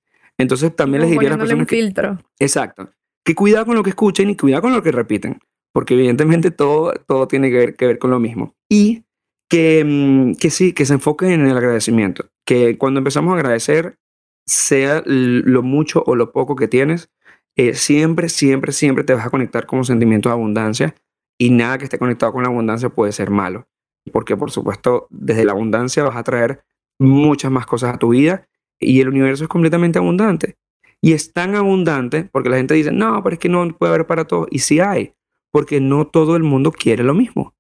[0.43, 2.19] Entonces también les diría a las personas que, filtro.
[2.39, 2.91] Exacto.
[3.25, 5.39] Que cuidado con lo que escuchen y cuidado con lo que repiten,
[5.73, 8.55] porque evidentemente todo, todo tiene que ver, que ver con lo mismo.
[8.69, 9.05] Y
[9.49, 13.99] que, mm, que sí, que se enfoquen en el agradecimiento, que cuando empezamos a agradecer,
[14.47, 17.11] sea lo mucho o lo poco que tienes,
[17.57, 20.95] eh, siempre, siempre, siempre te vas a conectar con un sentimiento de abundancia
[21.39, 23.69] y nada que esté conectado con la abundancia puede ser malo,
[24.11, 26.65] porque por supuesto desde la abundancia vas a traer
[26.99, 28.49] muchas más cosas a tu vida
[28.83, 30.57] y el universo es completamente abundante.
[31.01, 34.07] Y es tan abundante porque la gente dice, no, pero es que no puede haber
[34.07, 34.47] para todos.
[34.51, 35.15] Y sí hay,
[35.51, 37.55] porque no todo el mundo quiere lo mismo.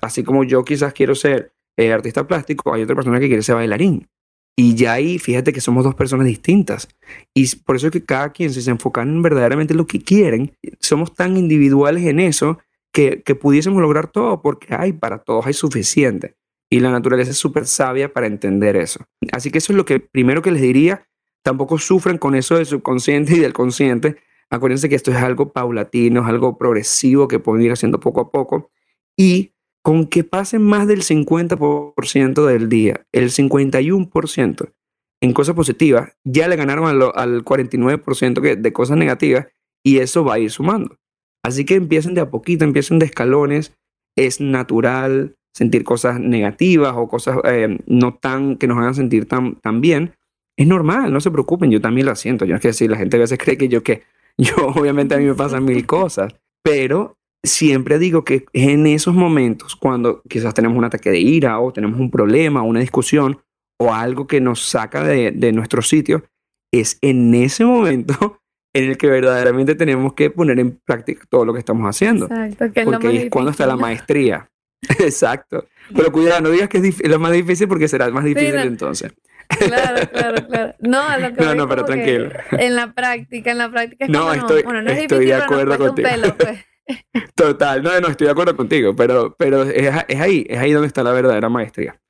[0.00, 3.54] Así como yo quizás quiero ser eh, artista plástico, hay otra persona que quiere ser
[3.54, 4.08] bailarín.
[4.54, 6.88] Y ya ahí, fíjate que somos dos personas distintas.
[7.32, 10.54] Y por eso es que cada quien, si se enfocan verdaderamente en lo que quieren,
[10.78, 12.58] somos tan individuales en eso
[12.92, 16.36] que, que pudiésemos lograr todo porque hay para todos, hay suficiente.
[16.72, 19.04] Y la naturaleza es súper sabia para entender eso.
[19.30, 21.06] Así que eso es lo que primero que les diría.
[21.44, 24.16] Tampoco sufren con eso del subconsciente y del consciente.
[24.48, 28.30] Acuérdense que esto es algo paulatino, es algo progresivo que pueden ir haciendo poco a
[28.30, 28.70] poco.
[29.18, 29.52] Y
[29.82, 34.72] con que pasen más del 50% del día, el 51%
[35.20, 39.48] en cosas positivas, ya le ganaron al, 49% de cosas negativas
[39.84, 40.96] y eso va a ir sumando.
[41.44, 43.76] Así que empiecen de a poquito, empiecen de escalones,
[44.16, 49.56] es natural, sentir cosas negativas o cosas eh, no tan que nos hagan sentir tan,
[49.56, 50.14] tan bien,
[50.56, 52.44] es normal, no se preocupen, yo también lo siento.
[52.44, 54.02] Yo es que decir, la gente a veces cree que yo que
[54.38, 59.76] yo obviamente a mí me pasan mil cosas, pero siempre digo que en esos momentos,
[59.76, 63.38] cuando quizás tenemos un ataque de ira o tenemos un problema, una discusión
[63.78, 66.24] o algo que nos saca de, de nuestro sitio,
[66.72, 68.40] es en ese momento
[68.74, 72.26] en el que verdaderamente tenemos que poner en práctica todo lo que estamos haciendo.
[72.26, 74.48] Exacto, que es porque es cuando está la maestría.
[74.98, 75.66] Exacto.
[75.94, 79.12] Pero cuidado, no digas que es lo más difícil porque será más difícil entonces.
[79.48, 80.74] Claro, claro, claro.
[80.80, 82.30] No, lo que no, no, pero tranquilo.
[82.52, 85.38] En la práctica, en la práctica es no, como, estoy, bueno, no es estoy difícil,
[85.38, 86.08] de acuerdo contigo.
[86.08, 86.64] Pelo, pues.
[87.34, 90.88] Total, no, no, estoy de acuerdo contigo, pero, pero es, es, ahí, es ahí donde
[90.88, 92.00] está la verdadera maestría.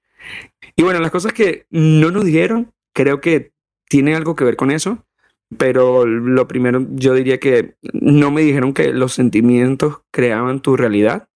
[0.77, 3.53] Y bueno, las cosas que no nos dijeron, creo que
[3.89, 5.05] tienen algo que ver con eso,
[5.59, 11.29] pero lo primero yo diría que no me dijeron que los sentimientos creaban tu realidad.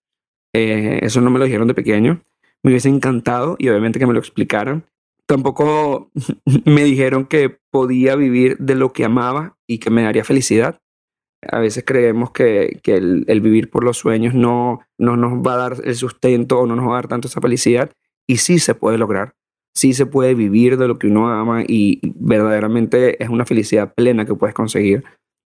[0.56, 2.22] Eh, eso no me lo dijeron de pequeño.
[2.62, 4.86] Me hubiese encantado y obviamente que me lo explicaran.
[5.26, 6.10] Tampoco
[6.64, 10.80] me dijeron que podía vivir de lo que amaba y que me daría felicidad.
[11.52, 15.54] A veces creemos que, que el, el, vivir por los sueños no, no nos va
[15.54, 17.90] a dar el sustento o no nos va a dar tanto esa felicidad.
[18.26, 19.34] Y sí se puede lograr.
[19.74, 24.24] Sí se puede vivir de lo que uno ama y verdaderamente es una felicidad plena
[24.24, 25.04] que puedes conseguir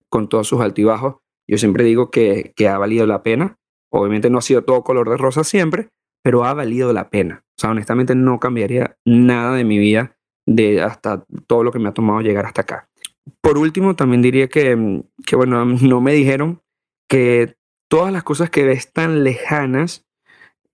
[0.07, 1.15] con todos sus altibajos.
[1.47, 3.57] Yo siempre digo que, que ha valido la pena.
[3.91, 5.89] Obviamente no ha sido todo color de rosa siempre,
[6.23, 7.43] pero ha valido la pena.
[7.57, 10.15] O sea, honestamente no cambiaría nada de mi vida
[10.45, 12.89] de hasta todo lo que me ha tomado llegar hasta acá.
[13.41, 16.61] Por último, también diría que, que bueno, no me dijeron
[17.07, 17.55] que
[17.89, 20.05] todas las cosas que ves tan lejanas,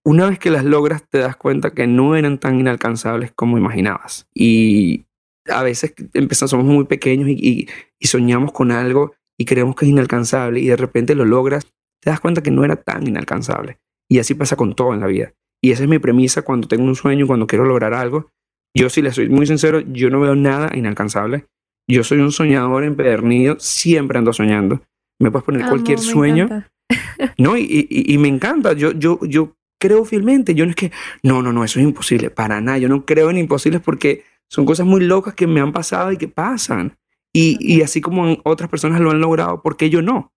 [0.03, 4.27] una vez que las logras te das cuenta que no eran tan inalcanzables como imaginabas.
[4.33, 5.05] Y
[5.47, 7.67] a veces empezamos, somos muy pequeños y,
[7.99, 11.67] y soñamos con algo y creemos que es inalcanzable y de repente lo logras,
[12.05, 13.79] te das cuenta que no era tan inalcanzable.
[14.07, 15.33] Y así pasa con todo en la vida.
[15.59, 18.29] Y esa es mi premisa cuando tengo un sueño, cuando quiero lograr algo.
[18.75, 21.47] Yo, si le soy muy sincero, yo no veo nada inalcanzable.
[21.89, 24.83] Yo soy un soñador empedernido, siempre ando soñando.
[25.19, 26.47] Me puedes poner cualquier sueño.
[27.39, 28.73] no, y, y, me encanta.
[28.73, 30.53] Yo, yo, yo creo fielmente.
[30.53, 30.91] Yo no es que,
[31.23, 32.29] no, no, no, eso es imposible.
[32.29, 32.77] Para nada.
[32.77, 36.17] Yo no creo en imposibles porque son cosas muy locas que me han pasado y
[36.17, 36.97] que pasan.
[37.33, 40.34] Y, y así como otras personas lo han logrado, ¿por qué yo no?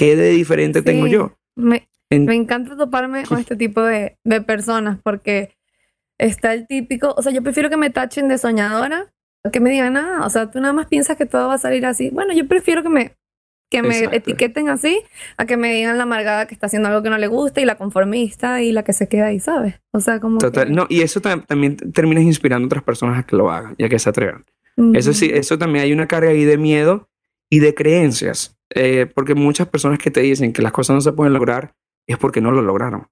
[0.00, 1.36] ¿Qué de diferente tengo yo?
[1.56, 5.54] Me, me encanta toparme con este tipo de, de personas porque
[6.18, 9.12] está el típico, o sea, yo prefiero que me tachen de soñadora
[9.52, 11.84] que me digan, nada, o sea, tú nada más piensas que todo va a salir
[11.84, 12.10] así.
[12.10, 13.12] Bueno, yo prefiero que me,
[13.70, 15.02] que me etiqueten así
[15.36, 17.66] a que me digan la amargada que está haciendo algo que no le gusta y
[17.66, 19.80] la conformista y la que se queda ahí, ¿sabes?
[19.92, 20.38] O sea, como...
[20.38, 23.84] Total, no, y eso también terminas inspirando a otras personas a que lo hagan y
[23.84, 24.46] a que se atrevan.
[24.94, 27.10] Eso sí, eso también hay una carga ahí de miedo
[27.50, 31.12] y de creencias, eh, porque muchas personas que te dicen que las cosas no se
[31.12, 31.74] pueden lograr
[32.06, 33.08] es porque no lo lograron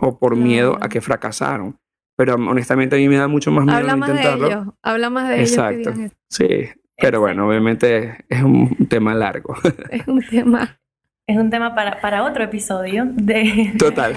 [0.00, 1.78] o por miedo a que fracasaron.
[2.16, 4.48] Pero honestamente a mí me da mucho más miedo Habla más intentarlo.
[4.48, 4.66] De ellos.
[4.82, 5.90] Habla más de Exacto.
[5.90, 6.12] ellos.
[6.28, 9.54] Sí, pero bueno, obviamente es un tema largo.
[9.90, 10.80] Es un tema.
[11.28, 13.74] Es un tema para, para otro episodio de...
[13.78, 14.14] Total.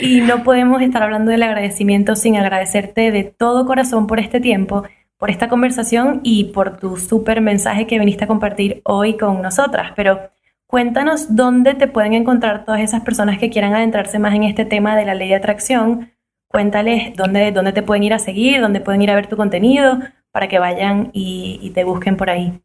[0.00, 4.82] y no podemos estar hablando del agradecimiento sin agradecerte de todo corazón por este tiempo,
[5.18, 9.92] por esta conversación y por tu súper mensaje que viniste a compartir hoy con nosotras.
[9.96, 10.30] Pero
[10.68, 14.96] Cuéntanos dónde te pueden encontrar todas esas personas que quieran adentrarse más en este tema
[14.96, 16.10] de la ley de atracción.
[16.48, 20.00] Cuéntales dónde, dónde te pueden ir a seguir, dónde pueden ir a ver tu contenido
[20.32, 22.60] para que vayan y, te busquen por ahí.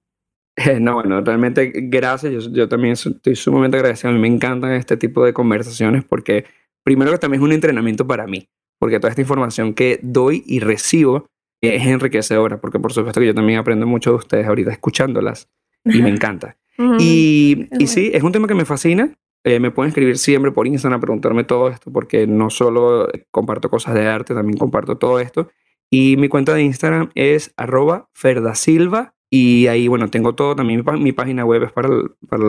[0.79, 2.49] No, bueno, realmente gracias.
[2.51, 4.09] Yo, también estoy sumamente agradecido.
[4.09, 6.45] A mí me encantan este tipo de conversaciones porque
[6.83, 8.49] primero que también es un entrenamiento para mí,
[8.79, 11.27] porque toda esta información que doy y recibo
[11.61, 15.49] es enriquecedora, porque por supuesto que yo también aprendo mucho de ustedes ahorita escuchándolas
[15.85, 16.57] y me encanta
[16.99, 19.13] y, y, sí, es un tema que me fascina.
[19.43, 23.69] Eh, me pueden escribir siempre por Instagram a preguntarme todo esto, porque no solo comparto
[23.69, 25.49] cosas de arte, también comparto todo esto.
[25.89, 29.15] Y mi cuenta de Instagram es arroba ferdasilva.
[29.29, 30.55] Y ahí, bueno, tengo todo.
[30.55, 32.43] También mi, página web es para, el, para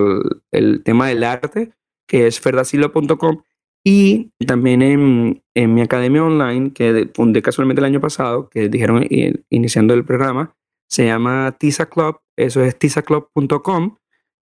[0.51, 1.73] el, tema del arte,
[2.07, 3.43] que es ferdasilva.com.
[3.85, 9.05] Y también en, en, mi academia online, que fundé casualmente el año pasado, que dijeron
[9.51, 10.55] iniciando el programa,
[10.89, 12.21] se llama Tisa Club.
[12.37, 13.97] Eso es tisaclub.com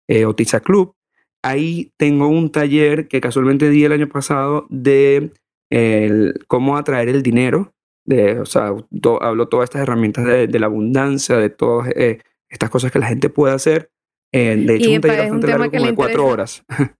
[0.09, 0.95] eh, Otiza Club.
[1.43, 5.31] Ahí tengo un taller que casualmente di el año pasado de
[6.47, 7.73] cómo atraer el dinero.
[8.05, 8.73] De, o sea,
[9.21, 12.19] hablo todas estas herramientas de, la abundancia, de todas eh,
[12.49, 13.91] estas cosas que la gente puede hacer.
[14.33, 16.63] Eh, de hecho, un taller bastante largo, como de cuatro horas.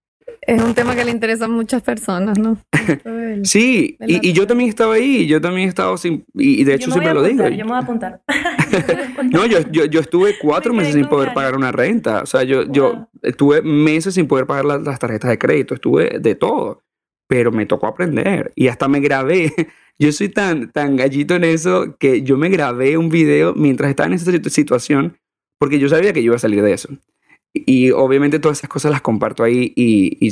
[0.50, 2.58] Es un tema que le interesa a muchas personas, ¿no?
[3.44, 7.14] sí, y, yo también estaba ahí, yo también he estado sin, y, de hecho siempre
[7.14, 7.48] lo digo.
[7.50, 8.22] Yo me voy a apuntar.
[9.32, 12.64] no, yo, yo, yo, estuve cuatro meses sin poder pagar una renta, o sea, yo,
[12.64, 16.82] yo estuve meses sin poder pagar las, tarjetas de crédito, estuve de todo,
[17.28, 19.54] pero me tocó aprender y hasta me grabé.
[20.02, 24.08] Yo soy tan, tan gallito en eso que yo me grabé un video mientras estaba
[24.08, 25.18] en esa situación
[25.60, 26.90] porque yo sabía que yo iba a salir de eso.
[27.54, 30.32] Y obviamente todas esas cosas las comparto ahí y,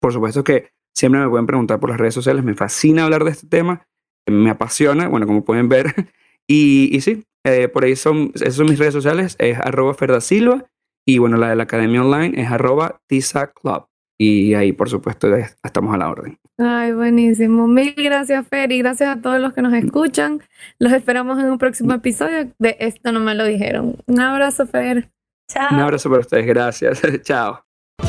[0.00, 3.30] Por supuesto que siempre me pueden preguntar por las redes sociales, me fascina hablar de
[3.30, 3.86] este tema,
[4.26, 5.94] me apasiona, bueno, como pueden ver.
[6.48, 10.64] Y, y sí, eh, por ahí son, esas son mis redes sociales, es arroba Ferdasilva
[11.08, 13.86] y bueno, la de la Academia Online es arroba Tisa Club.
[14.18, 15.28] Y ahí, por supuesto,
[15.62, 16.38] estamos a la orden.
[16.58, 17.68] Ay, buenísimo.
[17.68, 20.40] Mil gracias, Fer, y gracias a todos los que nos escuchan.
[20.78, 23.96] Los esperamos en un próximo episodio de Esto no me lo dijeron.
[24.06, 25.10] Un abrazo, Fer.
[25.48, 25.68] Chao.
[25.74, 27.00] Un abrazo para ustedes, gracias.
[27.22, 27.62] Chao.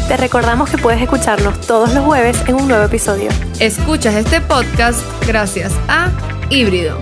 [0.07, 3.29] Te recordamos que puedes escucharnos todos los jueves en un nuevo episodio.
[3.59, 6.11] Escuchas este podcast gracias a
[6.49, 6.97] Híbrido.